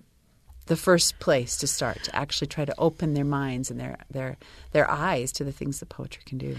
the 0.67 0.77
first 0.77 1.19
place 1.19 1.57
to 1.57 1.67
start 1.67 2.03
to 2.05 2.15
actually 2.15 2.49
try 2.49 2.65
to 2.67 2.75
open 2.77 3.15
their 3.15 3.25
minds 3.25 3.71
and 3.71 3.81
their 3.81 3.97
their 4.11 4.37
their 4.73 4.91
eyes 4.91 5.33
to 5.33 5.45
the 5.45 5.53
things 5.53 5.81
that 5.81 5.89
poetry 5.89 6.23
can 6.27 6.37
do. 6.37 6.57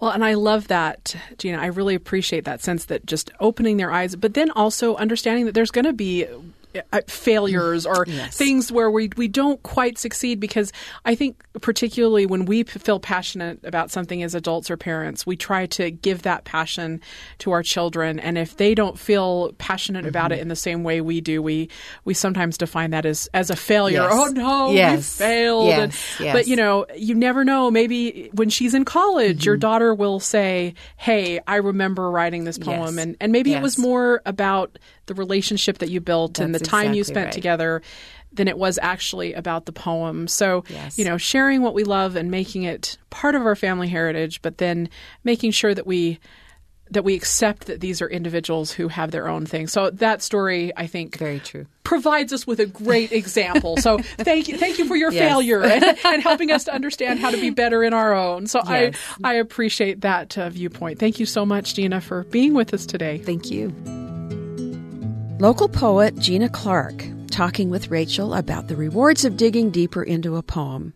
Well, 0.00 0.10
and 0.10 0.24
I 0.24 0.34
love 0.34 0.66
that, 0.68 1.14
Gina. 1.38 1.58
I 1.58 1.66
really 1.66 1.94
appreciate 1.94 2.44
that 2.44 2.60
sense 2.60 2.86
that 2.86 3.06
just 3.06 3.30
opening 3.38 3.76
their 3.76 3.92
eyes, 3.92 4.16
but 4.16 4.34
then 4.34 4.50
also 4.50 4.96
understanding 4.96 5.46
that 5.46 5.52
there's 5.52 5.70
going 5.70 5.84
to 5.84 5.92
be 5.92 6.26
failures 7.06 7.86
or 7.86 8.04
Yes. 8.06 8.36
things 8.36 8.70
where 8.72 8.90
we 8.90 9.10
we 9.16 9.28
don't 9.28 9.62
quite 9.62 9.98
succeed 9.98 10.40
because 10.40 10.72
I 11.04 11.14
think 11.14 11.42
particularly 11.60 12.26
when 12.26 12.44
we 12.46 12.62
feel 12.64 12.98
passionate 13.00 13.60
about 13.64 13.90
something 13.90 14.22
as 14.22 14.34
adults 14.34 14.70
or 14.70 14.76
parents, 14.76 15.26
we 15.26 15.36
try 15.36 15.66
to 15.66 15.90
give 15.90 16.22
that 16.22 16.44
passion 16.44 17.00
to 17.38 17.52
our 17.52 17.62
children, 17.62 18.18
and 18.18 18.38
if 18.38 18.56
they 18.56 18.74
don't 18.74 18.98
feel 18.98 19.52
passionate 19.58 20.06
about 20.06 20.22
Mm-hmm. 20.30 20.38
it 20.38 20.42
in 20.42 20.48
the 20.48 20.56
same 20.56 20.84
way 20.84 21.00
we 21.00 21.20
do, 21.20 21.42
we 21.42 21.68
we 22.04 22.14
sometimes 22.14 22.56
define 22.58 22.90
that 22.90 23.04
as 23.06 23.28
as 23.34 23.50
a 23.50 23.56
failure. 23.56 24.02
Yes. 24.02 24.12
Oh 24.12 24.26
no, 24.32 24.70
Yes. 24.72 25.18
we 25.18 25.24
failed. 25.26 25.66
Yes, 25.66 26.16
And-. 26.20 26.32
But 26.32 26.46
you 26.46 26.56
know, 26.56 26.86
you 26.96 27.14
never 27.14 27.44
know. 27.44 27.70
Maybe 27.70 28.30
when 28.32 28.48
she's 28.50 28.74
in 28.74 28.84
college, 28.84 29.38
Mm-hmm. 29.38 29.44
your 29.46 29.56
daughter 29.56 29.94
will 29.94 30.20
say, 30.20 30.74
"Hey, 30.96 31.40
I 31.46 31.56
remember 31.56 32.10
writing 32.10 32.44
this 32.44 32.58
poem," 32.58 32.98
and 32.98 33.16
and 33.20 33.32
maybe 33.32 33.52
it 33.52 33.62
was 33.62 33.78
more 33.78 34.22
about 34.26 34.78
the 35.06 35.14
relationship 35.14 35.78
that 35.78 35.90
you 35.90 36.00
built 36.00 36.38
and 36.38 36.54
the 36.54 36.58
That's 36.58 36.68
time 36.70 36.94
you 36.94 37.04
spent 37.04 37.26
right. 37.26 37.32
together 37.32 37.82
than 38.32 38.48
it 38.48 38.56
was 38.56 38.78
actually 38.80 39.34
about 39.34 39.66
the 39.66 39.72
poem. 39.72 40.26
So, 40.28 40.64
Yes. 40.68 40.98
you 40.98 41.04
know, 41.04 41.18
sharing 41.18 41.60
what 41.62 41.74
we 41.74 41.84
love 41.84 42.16
and 42.16 42.30
making 42.30 42.62
it 42.62 42.96
part 43.10 43.34
of 43.34 43.42
our 43.42 43.56
family 43.56 43.88
heritage, 43.88 44.40
but 44.42 44.58
then 44.58 44.88
making 45.24 45.50
sure 45.50 45.74
that 45.74 45.86
we 45.86 46.18
that 46.90 47.04
we 47.04 47.14
accept 47.14 47.68
that 47.68 47.80
these 47.80 48.02
are 48.02 48.08
individuals 48.10 48.70
who 48.70 48.86
have 48.86 49.12
their 49.12 49.26
own 49.26 49.46
thing. 49.46 49.66
So 49.66 49.88
that 49.90 50.20
story, 50.20 50.72
I 50.76 50.86
think, 50.86 51.16
Very 51.16 51.40
true. 51.40 51.64
provides 51.84 52.34
us 52.34 52.46
with 52.46 52.60
a 52.60 52.66
great 52.66 53.12
example. 53.20 53.78
So 53.78 53.96
thank 54.18 54.46
you, 54.46 54.58
thank 54.58 54.78
you 54.78 54.84
for 54.84 54.94
your 54.94 55.10
Yes. 55.10 55.26
failure 55.26 55.62
and, 55.62 55.82
and 56.04 56.22
helping 56.22 56.50
us 56.50 56.64
to 56.64 56.74
understand 56.74 57.18
how 57.18 57.30
to 57.30 57.40
be 57.40 57.48
better 57.48 57.82
in 57.82 57.94
our 57.94 58.12
own. 58.14 58.46
So 58.46 58.60
Yes. 58.68 58.96
I 59.22 59.30
I 59.30 59.34
appreciate 59.36 60.02
that 60.02 60.36
uh, 60.36 60.50
viewpoint. 60.50 60.98
Thank 60.98 61.18
you 61.18 61.24
so 61.24 61.46
much, 61.46 61.74
Gina, 61.76 62.02
for 62.02 62.24
being 62.24 62.52
with 62.52 62.74
us 62.74 62.84
today. 62.84 63.16
Thank 63.16 63.50
you. 63.50 64.11
Local 65.42 65.68
poet 65.68 66.16
Gina 66.20 66.48
Clark 66.48 67.04
talking 67.32 67.68
with 67.68 67.90
Rachel 67.90 68.32
about 68.34 68.68
the 68.68 68.76
rewards 68.76 69.24
of 69.24 69.36
digging 69.36 69.72
deeper 69.72 70.04
into 70.04 70.36
a 70.36 70.42
poem. 70.44 70.94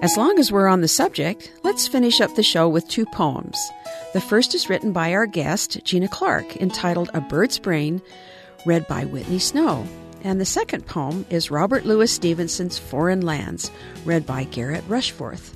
As 0.00 0.16
long 0.16 0.38
as 0.38 0.52
we're 0.52 0.68
on 0.68 0.80
the 0.80 0.86
subject, 0.86 1.52
let's 1.64 1.88
finish 1.88 2.20
up 2.20 2.32
the 2.36 2.44
show 2.44 2.68
with 2.68 2.86
two 2.86 3.04
poems. 3.04 3.58
The 4.12 4.20
first 4.20 4.54
is 4.54 4.68
written 4.68 4.92
by 4.92 5.12
our 5.12 5.26
guest, 5.26 5.80
Gina 5.82 6.06
Clark, 6.06 6.58
entitled 6.58 7.10
A 7.14 7.20
Bird's 7.20 7.58
Brain, 7.58 8.00
read 8.64 8.86
by 8.86 9.06
Whitney 9.06 9.40
Snow. 9.40 9.84
And 10.22 10.40
the 10.40 10.44
second 10.44 10.86
poem 10.86 11.26
is 11.28 11.50
Robert 11.50 11.84
Louis 11.84 12.12
Stevenson's 12.12 12.78
Foreign 12.78 13.22
Lands, 13.22 13.72
read 14.04 14.24
by 14.24 14.44
Garrett 14.44 14.88
Rushforth. 14.88 15.54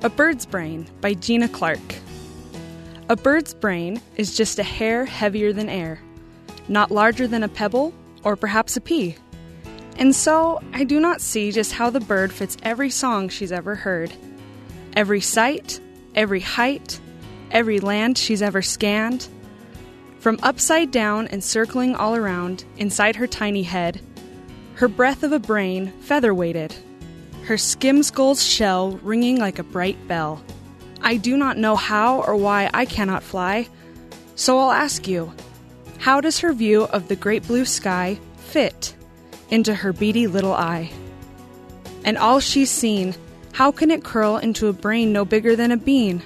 A 0.00 0.08
Bird's 0.08 0.46
Brain 0.46 0.86
by 1.02 1.12
Gina 1.12 1.50
Clark. 1.50 1.96
A 3.10 3.16
bird's 3.16 3.54
brain 3.54 4.00
is 4.16 4.36
just 4.36 4.58
a 4.58 4.64
hair 4.64 5.04
heavier 5.04 5.52
than 5.52 5.68
air, 5.68 6.00
not 6.68 6.90
larger 6.90 7.26
than 7.26 7.42
a 7.42 7.48
pebble 7.48 7.92
or 8.24 8.36
perhaps 8.36 8.76
a 8.76 8.80
pea. 8.80 9.16
And 9.98 10.14
so 10.14 10.60
I 10.72 10.84
do 10.84 11.00
not 11.00 11.20
see 11.20 11.52
just 11.52 11.72
how 11.72 11.90
the 11.90 12.00
bird 12.00 12.32
fits 12.32 12.56
every 12.62 12.90
song 12.90 13.28
she's 13.28 13.52
ever 13.52 13.74
heard, 13.74 14.12
every 14.94 15.20
sight, 15.20 15.80
every 16.14 16.40
height, 16.40 17.00
every 17.50 17.80
land 17.80 18.18
she's 18.18 18.42
ever 18.42 18.62
scanned. 18.62 19.28
From 20.18 20.38
upside 20.42 20.90
down 20.90 21.28
and 21.28 21.42
circling 21.42 21.94
all 21.94 22.14
around 22.16 22.64
inside 22.76 23.16
her 23.16 23.26
tiny 23.26 23.62
head, 23.62 24.00
her 24.74 24.88
breath 24.88 25.22
of 25.22 25.32
a 25.32 25.38
brain 25.38 25.92
feather 26.00 26.34
weighted, 26.34 26.74
her 27.44 27.56
skim 27.56 28.02
skull's 28.02 28.44
shell 28.44 28.98
ringing 29.02 29.38
like 29.38 29.58
a 29.58 29.62
bright 29.62 30.08
bell. 30.08 30.42
I 31.00 31.16
do 31.16 31.36
not 31.36 31.56
know 31.56 31.76
how 31.76 32.22
or 32.22 32.36
why 32.36 32.68
I 32.74 32.84
cannot 32.84 33.22
fly, 33.22 33.68
so 34.34 34.58
I'll 34.58 34.72
ask 34.72 35.06
you 35.06 35.32
how 35.98 36.20
does 36.20 36.40
her 36.40 36.52
view 36.52 36.84
of 36.84 37.08
the 37.08 37.16
great 37.16 37.46
blue 37.46 37.64
sky 37.64 38.18
fit 38.36 38.94
into 39.50 39.74
her 39.74 39.92
beady 39.92 40.26
little 40.26 40.52
eye? 40.52 40.90
And 42.04 42.16
all 42.16 42.40
she's 42.40 42.70
seen, 42.70 43.14
how 43.52 43.72
can 43.72 43.90
it 43.90 44.04
curl 44.04 44.36
into 44.36 44.68
a 44.68 44.72
brain 44.72 45.12
no 45.12 45.24
bigger 45.24 45.56
than 45.56 45.72
a 45.72 45.76
bean? 45.76 46.22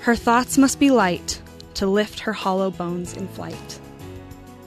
Her 0.00 0.16
thoughts 0.16 0.56
must 0.56 0.78
be 0.78 0.90
light 0.90 1.40
to 1.74 1.86
lift 1.86 2.20
her 2.20 2.32
hollow 2.32 2.70
bones 2.70 3.14
in 3.14 3.28
flight. 3.28 3.80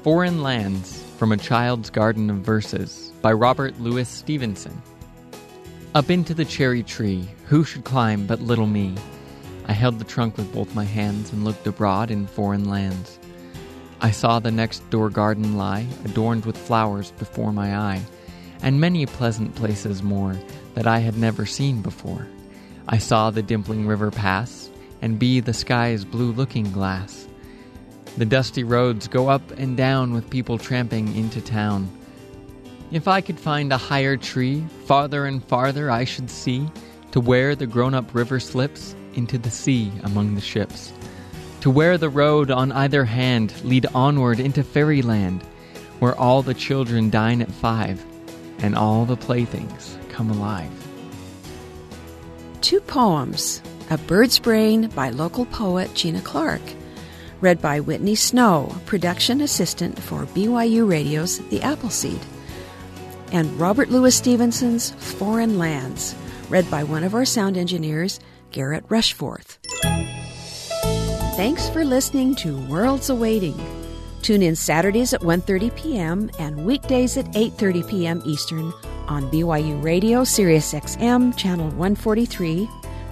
Foreign 0.04 0.44
Lands 0.44 1.04
from 1.18 1.32
a 1.32 1.38
Child's 1.38 1.90
Garden 1.90 2.30
of 2.30 2.38
Verses 2.38 3.12
by 3.22 3.34
Robert 3.34 3.80
Louis 3.80 4.08
Stevenson. 4.08 4.82
Up 5.96 6.10
into 6.12 6.34
the 6.34 6.46
cherry 6.46 6.84
tree, 6.84 7.28
who 7.46 7.64
should 7.64 7.84
climb 7.84 8.28
but 8.28 8.42
little 8.42 8.68
me? 8.68 8.94
I 9.68 9.74
held 9.74 10.00
the 10.00 10.06
trunk 10.06 10.38
with 10.38 10.54
both 10.54 10.76
my 10.76 10.84
hands 10.84 11.32
and 11.32 11.44
looked 11.44 11.66
abroad 11.66 12.12
in 12.12 12.28
foreign 12.28 12.70
lands. 12.70 13.20
I 14.00 14.12
saw 14.12 14.40
the 14.40 14.52
next 14.52 14.88
door 14.90 15.10
garden 15.10 15.58
lie, 15.58 15.88
adorned 16.06 16.46
with 16.46 16.58
flowers 16.58 17.12
before 17.12 17.52
my 17.52 17.76
eye, 17.76 18.02
and 18.62 18.80
many 18.80 19.06
pleasant 19.06 19.56
places 19.56 20.04
more 20.04 20.38
that 20.76 20.86
I 20.86 21.00
had 21.00 21.18
never 21.18 21.46
seen 21.46 21.82
before. 21.82 22.28
I 22.88 23.00
saw 23.00 23.32
the 23.32 23.42
dimpling 23.42 23.88
river 23.88 24.12
pass, 24.12 24.70
and 25.02 25.20
be 25.20 25.40
the 25.40 25.54
sky's 25.54 26.06
blue 26.06 26.32
looking 26.32 26.72
glass. 26.72 27.28
The 28.18 28.26
dusty 28.26 28.64
roads 28.64 29.08
go 29.08 29.30
up 29.30 29.52
and 29.52 29.76
down 29.76 30.14
with 30.14 30.30
people 30.30 30.58
tramping 30.58 31.16
into 31.16 31.42
town. 31.42 31.90
If 32.92 33.08
I 33.08 33.22
could 33.22 33.40
find 33.40 33.74
a 33.74 33.78
higher 33.78 34.16
tree, 34.16 34.64
farther 34.86 35.26
and 35.26 35.44
farther 35.44 35.92
I 35.92 36.06
should 36.06 36.30
see, 36.30 36.68
to 37.12 37.20
where 37.20 37.56
the 37.56 37.68
grown 37.68 37.94
up 37.94 38.14
river 38.14 38.40
slips 38.40 38.96
into 39.16 39.38
the 39.38 39.52
sea 39.52 39.92
among 40.04 40.36
the 40.36 40.42
ships. 40.42 40.94
To 41.68 41.72
where 41.72 41.98
the 41.98 42.08
road 42.08 42.50
on 42.50 42.72
either 42.72 43.04
hand 43.04 43.54
lead 43.66 43.88
onward 43.94 44.40
into 44.40 44.64
fairyland, 44.64 45.44
where 46.00 46.16
all 46.18 46.42
the 46.42 46.54
children 46.54 47.10
dine 47.10 47.42
at 47.42 47.52
five, 47.52 48.02
and 48.60 48.74
all 48.74 49.04
the 49.04 49.18
playthings 49.18 49.98
come 50.08 50.32
alive. 50.32 50.72
Two 52.62 52.80
poems 52.80 53.62
A 53.90 53.98
Bird's 53.98 54.40
Brain 54.40 54.88
by 54.96 55.10
local 55.10 55.46
poet 55.46 55.94
Gina 55.94 56.22
Clark, 56.22 56.62
read 57.42 57.62
by 57.62 57.82
Whitney 57.82 58.16
Snow, 58.16 58.74
production 58.86 59.42
assistant 59.42 60.00
for 60.00 60.26
BYU 60.28 60.90
Radio's 60.90 61.40
The 61.50 61.62
Appleseed, 61.62 62.22
and 63.34 63.60
Robert 63.60 63.90
Louis 63.90 64.16
Stevenson's 64.16 64.92
Foreign 64.92 65.58
Lands, 65.58 66.16
read 66.48 66.72
by 66.72 66.86
one 66.86 67.04
of 67.04 67.14
our 67.14 67.26
sound 67.26 67.58
engineers, 67.58 68.22
Garrett 68.52 68.88
Rushforth. 68.88 69.57
Thanks 71.38 71.70
for 71.70 71.86
listening 71.86 72.34
to 72.38 72.58
Worlds 72.66 73.12
Awaiting. 73.12 73.56
Tune 74.24 74.42
in 74.42 74.56
Saturdays 74.56 75.14
at 75.14 75.22
1:30 75.22 75.76
p.m. 75.76 76.32
and 76.40 76.66
weekdays 76.66 77.16
at 77.16 77.32
8:30 77.34 77.88
p.m. 77.88 78.24
Eastern 78.26 78.74
on 79.08 79.30
BYU 79.30 79.84
Radio 79.84 80.24
Sirius 80.24 80.74
XM 80.74 81.38
channel 81.38 81.70
143 81.78 82.68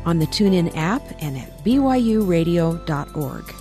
on 0.07 0.17
the 0.17 0.25
TuneIn 0.25 0.75
app 0.75 1.03
and 1.21 1.37
at 1.37 1.63
byuradio.org. 1.63 3.53